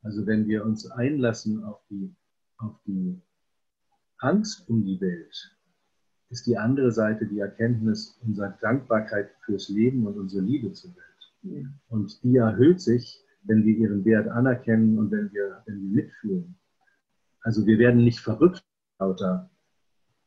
Also 0.01 0.26
wenn 0.26 0.47
wir 0.47 0.66
uns 0.66 0.89
einlassen 0.89 1.64
auf 1.64 1.82
die, 1.89 2.14
auf 2.57 2.76
die 2.86 3.22
Angst 4.20 4.70
um 4.70 4.84
die 4.86 4.99
Welt, 4.99 5.57
ist 6.30 6.47
die 6.47 6.57
andere 6.57 6.91
Seite 6.91 7.26
die 7.26 7.39
Erkenntnis 7.39 8.20
unserer 8.26 8.57
Dankbarkeit 8.61 9.30
fürs 9.45 9.70
Leben 9.70 10.07
und 10.07 10.18
unsere 10.18 10.43
Liebe 10.43 10.74
zur 10.74 10.91
Welt. 10.95 11.70
Und 11.89 12.24
die 12.24 12.38
erhöht 12.38 12.82
sich, 12.82 13.24
wenn 13.43 13.66
wir 13.66 13.78
ihren 13.78 14.03
Wert 14.05 14.28
anerkennen 14.30 14.97
und 14.97 15.11
wenn 15.11 15.32
wir, 15.34 15.61
wenn 15.66 15.82
wir 15.82 16.03
mitfühlen. 16.03 16.55
Also 17.41 17.66
wir 17.66 17.78
werden 17.78 18.03
nicht 18.03 18.20
verrückt 18.20 18.64
lauter 18.99 19.49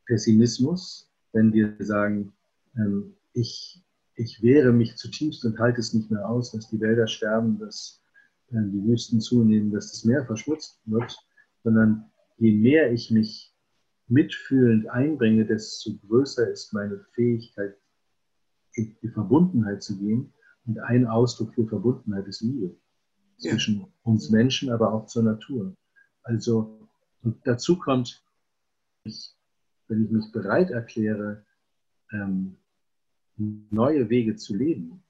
Pessimismus, 0.05 1.11
wenn 1.33 1.51
wir 1.51 1.75
sagen, 1.79 2.31
ähm, 2.75 3.15
ich, 3.33 3.83
ich 4.17 4.41
wehre 4.41 4.73
mich 4.73 4.97
zutiefst 4.97 5.45
und 5.45 5.59
halte 5.59 5.79
es 5.79 5.93
nicht 5.93 6.09
mehr 6.09 6.27
aus, 6.27 6.51
dass 6.51 6.69
die 6.69 6.81
Wälder 6.81 7.07
sterben, 7.07 7.59
dass 7.59 8.03
äh, 8.49 8.55
die 8.55 8.83
Wüsten 8.83 9.21
zunehmen, 9.21 9.71
dass 9.71 9.91
das 9.91 10.03
Meer 10.05 10.25
verschmutzt 10.25 10.81
wird, 10.85 11.15
sondern 11.63 12.11
je 12.37 12.51
mehr 12.51 12.91
ich 12.91 13.11
mich 13.11 13.53
mitfühlend 14.07 14.89
einbringe, 14.89 15.45
desto 15.45 15.95
größer 16.07 16.49
ist 16.49 16.73
meine 16.73 17.05
Fähigkeit, 17.13 17.77
in 18.73 18.95
die 19.01 19.09
Verbundenheit 19.09 19.83
zu 19.83 19.97
gehen. 19.97 20.33
Und 20.65 20.79
ein 20.79 21.05
Ausdruck 21.05 21.53
für 21.53 21.67
Verbundenheit 21.67 22.27
ist 22.27 22.41
Liebe 22.41 22.75
ja. 23.37 23.51
zwischen 23.51 23.85
uns 24.01 24.29
Menschen, 24.31 24.71
aber 24.71 24.93
auch 24.93 25.05
zur 25.05 25.23
Natur. 25.23 25.75
Also, 26.23 26.89
und 27.21 27.39
dazu 27.45 27.77
kommt, 27.77 28.23
ich, 29.03 29.35
wenn 29.87 30.05
ich 30.05 30.11
mich 30.11 30.31
bereit 30.31 30.71
erkläre, 30.71 31.45
ähm, 32.11 32.57
neue 33.37 34.09
Wege 34.09 34.35
zu 34.35 34.55
leben, 34.55 35.03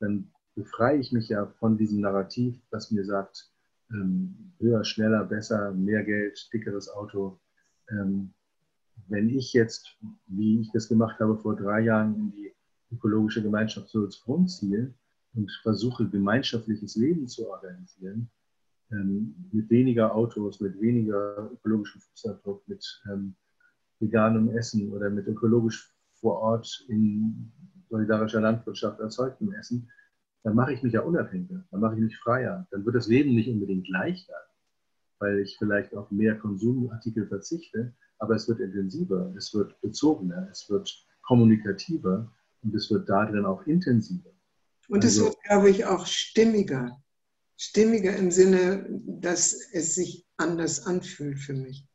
dann 0.00 0.30
befreie 0.54 0.98
ich 0.98 1.12
mich 1.12 1.28
ja 1.28 1.46
von 1.46 1.76
diesem 1.76 2.00
Narrativ, 2.00 2.60
das 2.70 2.90
mir 2.90 3.04
sagt, 3.04 3.50
ähm, 3.90 4.52
höher, 4.58 4.84
schneller, 4.84 5.24
besser, 5.24 5.72
mehr 5.72 6.04
Geld, 6.04 6.48
dickeres 6.52 6.88
Auto. 6.88 7.38
Ähm, 7.90 8.32
wenn 9.08 9.28
ich 9.28 9.52
jetzt, 9.52 9.98
wie 10.26 10.60
ich 10.60 10.70
das 10.72 10.88
gemacht 10.88 11.20
habe 11.20 11.36
vor 11.36 11.56
drei 11.56 11.80
Jahren, 11.80 12.14
in 12.14 12.32
die 12.32 12.54
ökologische 12.92 13.42
Gemeinschaft 13.42 13.88
Sulzbrunn 13.88 14.48
ziehe 14.48 14.94
und 15.34 15.50
versuche, 15.62 16.08
gemeinschaftliches 16.08 16.96
Leben 16.96 17.26
zu 17.26 17.48
organisieren, 17.48 18.30
ähm, 18.90 19.34
mit 19.52 19.68
weniger 19.68 20.14
Autos, 20.14 20.60
mit 20.60 20.80
weniger 20.80 21.50
ökologischem 21.52 22.00
Fußabdruck, 22.00 22.66
mit 22.68 23.02
veganem 24.00 24.48
Essen 24.56 24.92
oder 24.92 25.10
mit 25.10 25.26
ökologisch 25.26 25.92
vor 26.14 26.38
Ort 26.40 26.84
in 26.88 27.52
solidarischer 27.94 28.40
Landwirtschaft 28.40 28.98
erzeugtem 28.98 29.52
Essen, 29.52 29.88
dann 30.42 30.56
mache 30.56 30.72
ich 30.72 30.82
mich 30.82 30.92
ja 30.92 31.02
unabhängiger, 31.02 31.64
dann 31.70 31.80
mache 31.80 31.94
ich 31.94 32.00
mich 32.00 32.16
freier. 32.18 32.66
Dann 32.70 32.84
wird 32.84 32.96
das 32.96 33.06
Leben 33.06 33.34
nicht 33.34 33.48
unbedingt 33.48 33.88
leichter, 33.88 34.34
weil 35.20 35.38
ich 35.38 35.56
vielleicht 35.58 35.94
auf 35.94 36.10
mehr 36.10 36.36
Konsumartikel 36.36 37.28
verzichte, 37.28 37.94
aber 38.18 38.34
es 38.34 38.48
wird 38.48 38.58
intensiver, 38.58 39.32
es 39.36 39.54
wird 39.54 39.80
bezogener, 39.80 40.48
es 40.50 40.68
wird 40.68 41.06
kommunikativer 41.22 42.30
und 42.62 42.74
es 42.74 42.90
wird 42.90 43.08
darin 43.08 43.46
auch 43.46 43.64
intensiver. 43.66 44.30
Und 44.88 45.04
also, 45.04 45.22
es 45.22 45.28
wird, 45.28 45.42
glaube 45.44 45.70
ich, 45.70 45.86
auch 45.86 46.06
stimmiger. 46.06 47.00
Stimmiger 47.56 48.16
im 48.16 48.32
Sinne, 48.32 48.86
dass 49.06 49.52
es 49.72 49.94
sich 49.94 50.26
anders 50.36 50.84
anfühlt 50.84 51.38
für 51.38 51.54
mich. 51.54 51.86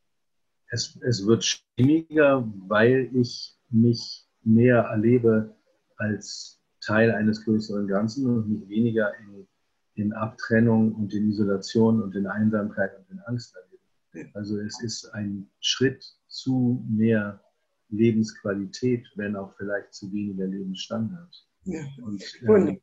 Es, 0.72 0.98
es 1.02 1.28
wird 1.28 1.44
stimmiger, 1.44 2.48
weil 2.68 3.12
ich 3.14 3.58
mich 3.70 4.26
mehr 4.44 4.78
erlebe 4.84 5.59
als 6.00 6.60
Teil 6.82 7.12
eines 7.12 7.44
größeren 7.44 7.88
Ganzen 7.88 8.26
und 8.26 8.50
nicht 8.50 8.68
weniger 8.70 9.12
in, 9.20 9.48
in 9.96 10.14
Abtrennung 10.14 10.96
und 10.96 11.14
in 11.14 11.30
Isolation 11.30 12.02
und 12.02 12.16
in 12.16 12.26
Einsamkeit 12.26 12.98
und 12.98 13.10
in 13.12 13.20
Angst 13.20 13.56
erleben. 13.56 14.32
Also 14.34 14.60
es 14.60 14.82
ist 14.82 15.14
ein 15.14 15.50
Schritt 15.60 16.04
zu 16.28 16.84
mehr 16.90 17.44
Lebensqualität, 17.90 19.08
wenn 19.16 19.36
auch 19.36 19.56
vielleicht 19.58 19.94
zu 19.94 20.12
weniger 20.12 20.48
Lebensstandard. 20.48 21.46
Ja, 21.66 21.82
und 22.02 22.24
äh, 22.44 22.80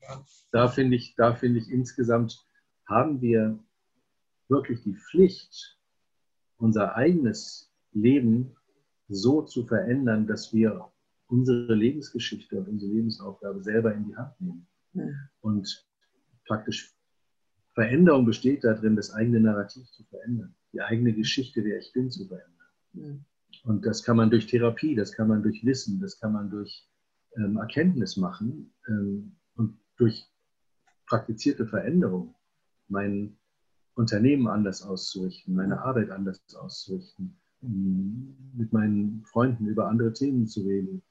da 0.52 0.68
finde 0.68 0.96
ich, 0.96 1.14
da 1.16 1.34
finde 1.34 1.58
ich 1.60 1.70
insgesamt 1.70 2.44
haben 2.86 3.20
wir 3.20 3.58
wirklich 4.48 4.82
die 4.82 4.94
Pflicht, 4.94 5.78
unser 6.58 6.94
eigenes 6.94 7.72
Leben 7.92 8.54
so 9.08 9.42
zu 9.42 9.64
verändern, 9.64 10.26
dass 10.26 10.52
wir 10.52 10.90
unsere 11.29 11.74
Lebensgeschichte 11.74 12.59
und 12.59 12.68
unsere 12.68 12.93
Lebensaufgabe 12.93 13.62
selber 13.62 13.95
in 13.95 14.05
die 14.09 14.16
Hand 14.16 14.41
nehmen. 14.41 14.66
Ja. 14.93 15.05
Und 15.41 15.87
praktisch 16.47 16.95
Veränderung 17.74 18.24
besteht 18.24 18.64
darin, 18.64 18.97
das 18.97 19.12
eigene 19.12 19.41
Narrativ 19.41 19.91
zu 19.91 20.05
verändern, 20.05 20.55
die 20.72 20.81
eigene 20.81 21.12
Geschichte, 21.12 21.64
wer 21.64 21.79
ich 21.79 21.93
bin, 21.93 22.11
zu 22.11 22.27
verändern. 22.27 22.68
Ja. 22.95 23.18
Und 23.64 23.85
das 23.85 24.03
kann 24.03 24.16
man 24.16 24.31
durch 24.31 24.47
Therapie, 24.47 24.95
das 24.95 25.12
kann 25.12 25.29
man 25.29 25.43
durch 25.43 25.64
Wissen, 25.64 26.01
das 26.01 26.18
kann 26.18 26.33
man 26.33 26.51
durch 26.51 26.87
ähm, 27.37 27.57
Erkenntnis 27.57 28.16
machen 28.16 28.72
ähm, 28.89 29.37
und 29.57 29.79
durch 29.97 30.27
praktizierte 31.07 31.66
Veränderung 31.66 32.35
mein 32.89 33.37
Unternehmen 33.95 34.47
anders 34.47 34.83
auszurichten, 34.83 35.55
meine 35.55 35.81
Arbeit 35.81 36.11
anders 36.11 36.41
auszurichten, 36.55 37.37
mit 37.61 38.72
meinen 38.72 39.24
Freunden 39.24 39.66
über 39.66 39.89
andere 39.89 40.12
Themen 40.12 40.47
zu 40.47 40.62
reden, 40.62 41.03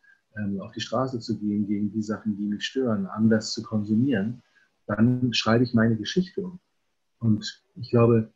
auf 0.60 0.72
die 0.72 0.82
Straße 0.82 1.20
zu 1.20 1.38
gehen 1.38 1.68
gegen 1.68 1.92
die 1.92 2.02
Sachen, 2.02 2.38
die 2.38 2.46
mich 2.46 2.66
stören, 2.66 3.06
anders 3.06 3.54
zu 3.54 3.64
konsumieren, 3.64 4.42
dann 4.88 5.34
schreibe 5.34 5.64
ich 5.64 5.74
meine 5.74 5.96
Geschichte 5.96 6.42
um. 6.42 6.60
Und 7.20 7.64
ich 7.76 7.90
glaube, 7.90 8.32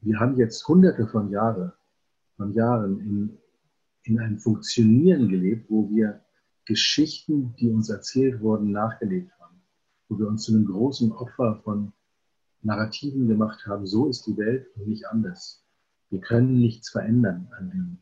wir 0.00 0.18
haben 0.18 0.36
jetzt 0.36 0.66
hunderte 0.66 1.06
von, 1.06 1.30
Jahre, 1.30 1.74
von 2.36 2.52
Jahren 2.52 3.00
in, 3.00 3.38
in 4.04 4.18
einem 4.18 4.38
Funktionieren 4.38 5.28
gelebt, 5.28 5.70
wo 5.70 5.88
wir 5.90 6.20
Geschichten, 6.64 7.54
die 7.56 7.70
uns 7.70 7.90
erzählt 7.90 8.40
wurden, 8.40 8.72
nachgelebt 8.72 9.30
haben, 9.38 9.60
wo 10.08 10.18
wir 10.18 10.26
uns 10.28 10.44
zu 10.44 10.54
einem 10.54 10.64
großen 10.64 11.12
Opfer 11.12 11.60
von 11.62 11.92
Narrativen 12.62 13.28
gemacht 13.28 13.66
haben, 13.66 13.86
so 13.86 14.08
ist 14.08 14.26
die 14.26 14.36
Welt 14.38 14.66
und 14.76 14.88
nicht 14.88 15.06
anders. 15.06 15.62
Wir 16.08 16.20
können 16.20 16.58
nichts 16.58 16.90
verändern 16.90 17.48
an 17.58 17.70
dem, 17.70 17.98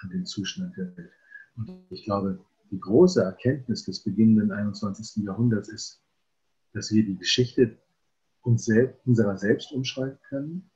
an 0.00 0.10
dem 0.10 0.24
Zustand 0.24 0.76
der 0.76 0.96
Welt. 0.96 1.10
Und 1.56 1.70
ich 1.90 2.04
glaube, 2.04 2.38
die 2.70 2.80
große 2.80 3.22
Erkenntnis 3.22 3.84
des 3.84 4.02
beginnenden 4.02 4.52
21. 4.52 5.24
Jahrhunderts 5.24 5.68
ist, 5.68 6.02
dass 6.72 6.92
wir 6.92 7.04
die 7.04 7.16
Geschichte 7.16 7.78
uns 8.42 8.64
selbst, 8.64 9.06
unserer 9.06 9.38
selbst 9.38 9.72
umschreiben 9.72 10.18
können, 10.28 10.70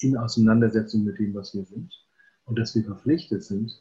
in 0.00 0.16
Auseinandersetzung 0.16 1.04
mit 1.04 1.18
dem, 1.18 1.34
was 1.34 1.54
wir 1.54 1.64
sind, 1.64 1.92
und 2.44 2.58
dass 2.58 2.74
wir 2.74 2.84
verpflichtet 2.84 3.42
sind, 3.42 3.72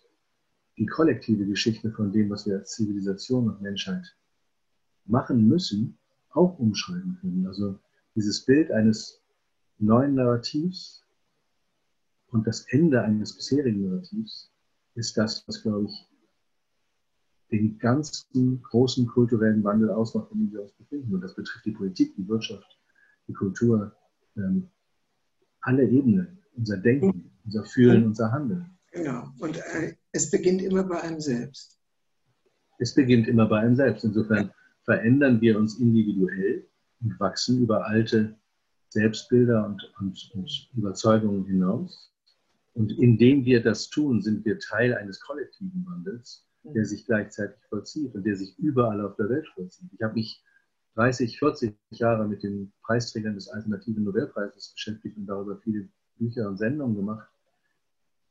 die 0.77 0.85
kollektive 0.85 1.45
Geschichte 1.45 1.91
von 1.91 2.11
dem, 2.11 2.29
was 2.29 2.45
wir 2.47 2.55
als 2.55 2.71
Zivilisation 2.71 3.49
und 3.49 3.61
Menschheit 3.61 4.15
machen 5.05 5.47
müssen, 5.47 5.97
auch 6.29 6.57
umschreiben 6.59 7.17
können. 7.21 7.45
Also 7.47 7.79
dieses 8.15 8.43
Bild 8.43 8.71
eines 8.71 9.21
neuen 9.77 10.15
Narrativs 10.15 11.03
und 12.27 12.47
das 12.47 12.65
Ende 12.69 13.01
eines 13.01 13.35
bisherigen 13.35 13.87
Narrativs 13.89 14.51
ist 14.95 15.17
das, 15.17 15.47
was, 15.47 15.61
glaube 15.61 15.85
ich, 15.85 16.07
den 17.51 17.77
ganzen 17.77 18.61
großen 18.63 19.07
kulturellen 19.07 19.63
Wandel 19.63 19.91
ausmacht, 19.91 20.31
in 20.31 20.39
dem 20.39 20.53
wir 20.53 20.61
uns 20.63 20.73
befinden. 20.73 21.13
Und 21.13 21.21
das 21.21 21.35
betrifft 21.35 21.65
die 21.65 21.71
Politik, 21.71 22.15
die 22.15 22.27
Wirtschaft, 22.27 22.79
die 23.27 23.33
Kultur, 23.33 23.95
ähm, 24.37 24.69
alle 25.61 25.87
Ebenen. 25.87 26.39
unser 26.55 26.77
Denken, 26.77 27.31
unser 27.43 27.63
Fühlen, 27.65 28.05
unser 28.05 28.31
Handeln. 28.31 28.77
Genau. 28.91 29.27
Und 29.39 29.57
äh, 29.57 29.95
es 30.11 30.31
beginnt 30.31 30.61
immer 30.61 30.83
bei 30.83 31.01
einem 31.01 31.19
selbst. 31.19 31.79
Es 32.77 32.93
beginnt 32.93 33.27
immer 33.27 33.47
bei 33.47 33.59
einem 33.59 33.75
selbst. 33.75 34.03
Insofern 34.03 34.51
verändern 34.83 35.41
wir 35.41 35.57
uns 35.57 35.79
individuell 35.79 36.67
und 37.01 37.19
wachsen 37.19 37.61
über 37.61 37.85
alte 37.85 38.37
Selbstbilder 38.89 39.65
und, 39.65 39.93
und, 39.99 40.31
und 40.33 40.69
Überzeugungen 40.75 41.45
hinaus. 41.45 42.11
Und 42.73 42.91
indem 42.99 43.45
wir 43.45 43.61
das 43.63 43.89
tun, 43.89 44.21
sind 44.21 44.45
wir 44.45 44.59
Teil 44.59 44.93
eines 44.95 45.19
kollektiven 45.19 45.85
Wandels, 45.85 46.45
der 46.73 46.85
sich 46.85 47.05
gleichzeitig 47.05 47.57
vollzieht 47.69 48.15
und 48.15 48.25
der 48.25 48.35
sich 48.35 48.57
überall 48.57 49.01
auf 49.01 49.15
der 49.15 49.29
Welt 49.29 49.47
vollzieht. 49.53 49.89
Ich 49.93 50.01
habe 50.01 50.13
mich 50.15 50.43
30, 50.95 51.39
40 51.39 51.75
Jahre 51.91 52.27
mit 52.27 52.43
den 52.43 52.71
Preisträgern 52.83 53.35
des 53.35 53.49
Alternativen 53.49 54.03
Nobelpreises 54.03 54.71
beschäftigt 54.73 55.17
und 55.17 55.27
darüber 55.27 55.57
viele 55.57 55.89
Bücher 56.17 56.47
und 56.47 56.57
Sendungen 56.57 56.95
gemacht. 56.95 57.27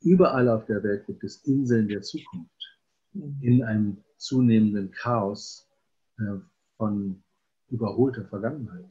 Überall 0.01 0.49
auf 0.49 0.65
der 0.65 0.83
Welt 0.83 1.05
gibt 1.05 1.23
es 1.23 1.43
Inseln 1.45 1.87
der 1.87 2.01
Zukunft 2.01 2.51
in 3.41 3.63
einem 3.63 3.97
zunehmenden 4.17 4.91
Chaos 4.91 5.69
äh, 6.19 6.39
von 6.77 7.23
überholter 7.69 8.25
Vergangenheit. 8.25 8.89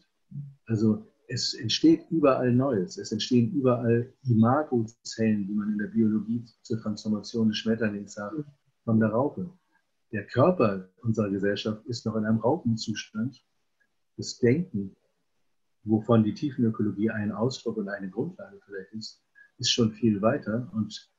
Also 0.66 1.07
es 1.28 1.55
entsteht 1.55 2.07
überall 2.11 2.53
Neues. 2.53 2.99
Es 2.99 3.12
entstehen 3.12 3.53
überall 3.53 4.12
Imagozellen, 4.24 5.47
die 5.47 5.55
man 5.55 5.72
in 5.72 5.78
der 5.78 5.86
Biologie 5.86 6.45
zur 6.62 6.80
Transformation 6.80 7.49
des 7.49 7.59
Schmetterlings 7.59 8.14
sagt, 8.14 8.45
von 8.85 9.01
der 9.01 9.11
Raupe. 9.11 9.51
Der 10.12 10.26
Körper 10.26 10.89
unserer 11.03 11.30
Gesellschaft 11.30 11.85
ist 11.87 12.07
noch 12.07 12.16
in 12.16 12.24
einem 12.24 12.39
Raupenzustand. 12.39 13.43
Das 14.16 14.39
Denken, 14.39 14.95
wovon 15.82 16.22
die 16.22 16.35
Tiefenökologie 16.35 17.11
ein 17.11 17.32
Ausdruck 17.32 17.78
und 17.78 17.89
eine 17.89 18.11
Grundlage 18.11 18.61
vielleicht 18.64 18.93
ist, 18.93 19.22
ist 19.59 19.70
schon 19.70 19.93
viel 19.93 20.22
weiter 20.22 20.70
und 20.74 21.11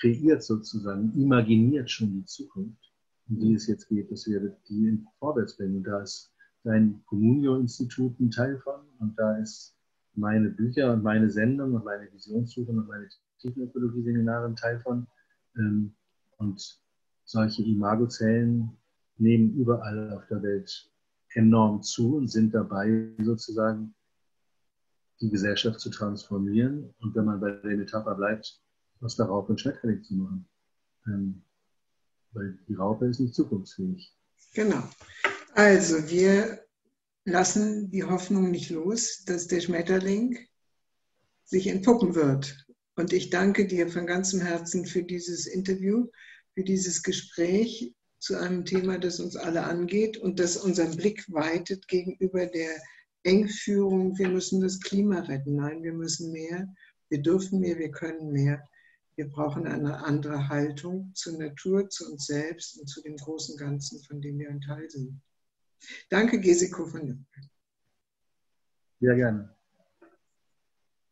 kreiert 0.00 0.42
sozusagen, 0.42 1.12
imaginiert 1.14 1.90
schon 1.90 2.12
die 2.12 2.24
Zukunft, 2.24 2.92
um 3.28 3.38
die 3.38 3.54
es 3.54 3.66
jetzt 3.66 3.88
geht, 3.88 4.10
dass 4.10 4.26
wir 4.26 4.56
die 4.68 5.04
vorwärts 5.18 5.56
bringen. 5.56 5.84
Da 5.84 6.00
ist 6.00 6.32
dein 6.64 7.02
Communio-Institut 7.06 8.18
ein 8.18 8.30
Teil 8.30 8.58
von 8.58 8.80
und 8.98 9.16
da 9.18 9.36
ist 9.38 9.76
meine 10.14 10.50
Bücher 10.50 10.92
und 10.92 11.02
meine 11.02 11.30
Sendung 11.30 11.74
und 11.74 11.84
meine 11.84 12.10
Visionssuche 12.12 12.70
und 12.70 12.88
meine 12.88 13.08
Tiefenökologie-Seminare 13.40 14.46
ein 14.46 14.56
Teil 14.56 14.80
von. 14.80 15.06
Ähm, 15.56 15.94
und 16.38 16.81
solche 17.24 17.62
Imagozellen 17.62 18.76
nehmen 19.18 19.54
überall 19.54 20.12
auf 20.12 20.26
der 20.28 20.42
Welt 20.42 20.90
enorm 21.34 21.82
zu 21.82 22.16
und 22.16 22.28
sind 22.28 22.54
dabei 22.54 23.08
sozusagen 23.22 23.94
die 25.20 25.30
Gesellschaft 25.30 25.80
zu 25.80 25.90
transformieren 25.90 26.92
und 27.00 27.14
wenn 27.14 27.24
man 27.24 27.40
bei 27.40 27.52
der 27.52 27.76
Metapher 27.76 28.14
bleibt, 28.14 28.60
aus 29.00 29.16
der 29.16 29.26
Raupe 29.26 29.54
ein 29.54 29.58
Schmetterling 29.58 30.02
zu 30.02 30.14
machen. 30.14 30.48
Ähm, 31.06 31.42
weil 32.32 32.58
die 32.68 32.74
Raupe 32.74 33.06
ist 33.06 33.20
nicht 33.20 33.34
zukunftsfähig. 33.34 34.14
Genau. 34.54 34.82
Also 35.54 36.08
wir 36.08 36.60
lassen 37.24 37.90
die 37.90 38.04
Hoffnung 38.04 38.50
nicht 38.50 38.70
los, 38.70 39.24
dass 39.24 39.46
der 39.46 39.60
Schmetterling 39.60 40.38
sich 41.44 41.66
entpuppen 41.66 42.14
wird. 42.14 42.66
Und 42.96 43.12
ich 43.12 43.30
danke 43.30 43.66
dir 43.66 43.88
von 43.88 44.06
ganzem 44.06 44.40
Herzen 44.40 44.86
für 44.86 45.02
dieses 45.02 45.46
Interview, 45.46 46.08
für 46.54 46.64
dieses 46.64 47.02
Gespräch 47.02 47.94
zu 48.18 48.38
einem 48.38 48.64
Thema, 48.64 48.98
das 48.98 49.20
uns 49.20 49.36
alle 49.36 49.64
angeht 49.64 50.16
und 50.16 50.38
das 50.38 50.56
unseren 50.56 50.96
Blick 50.96 51.24
weitet 51.32 51.88
gegenüber 51.88 52.46
der 52.46 52.80
Engführung, 53.24 54.16
wir 54.18 54.28
müssen 54.28 54.60
das 54.60 54.80
Klima 54.80 55.20
retten. 55.20 55.56
Nein, 55.56 55.82
wir 55.82 55.92
müssen 55.92 56.32
mehr, 56.32 56.72
wir 57.08 57.22
dürfen 57.22 57.60
mehr, 57.60 57.78
wir 57.78 57.90
können 57.90 58.32
mehr. 58.32 58.62
Wir 59.16 59.28
brauchen 59.28 59.66
eine 59.66 60.04
andere 60.04 60.48
Haltung 60.48 61.12
zur 61.14 61.38
Natur, 61.38 61.88
zu 61.90 62.10
uns 62.10 62.26
selbst 62.26 62.80
und 62.80 62.86
zu 62.86 63.02
dem 63.02 63.16
großen 63.16 63.56
Ganzen, 63.56 64.02
von 64.04 64.20
dem 64.20 64.38
wir 64.38 64.48
ein 64.48 64.60
Teil 64.60 64.88
sind. 64.88 65.20
Danke, 66.08 66.40
Gesiko 66.40 66.86
von 66.86 67.06
Jürgen. 67.06 67.26
Ja, 69.00 69.14
gerne. 69.14 69.54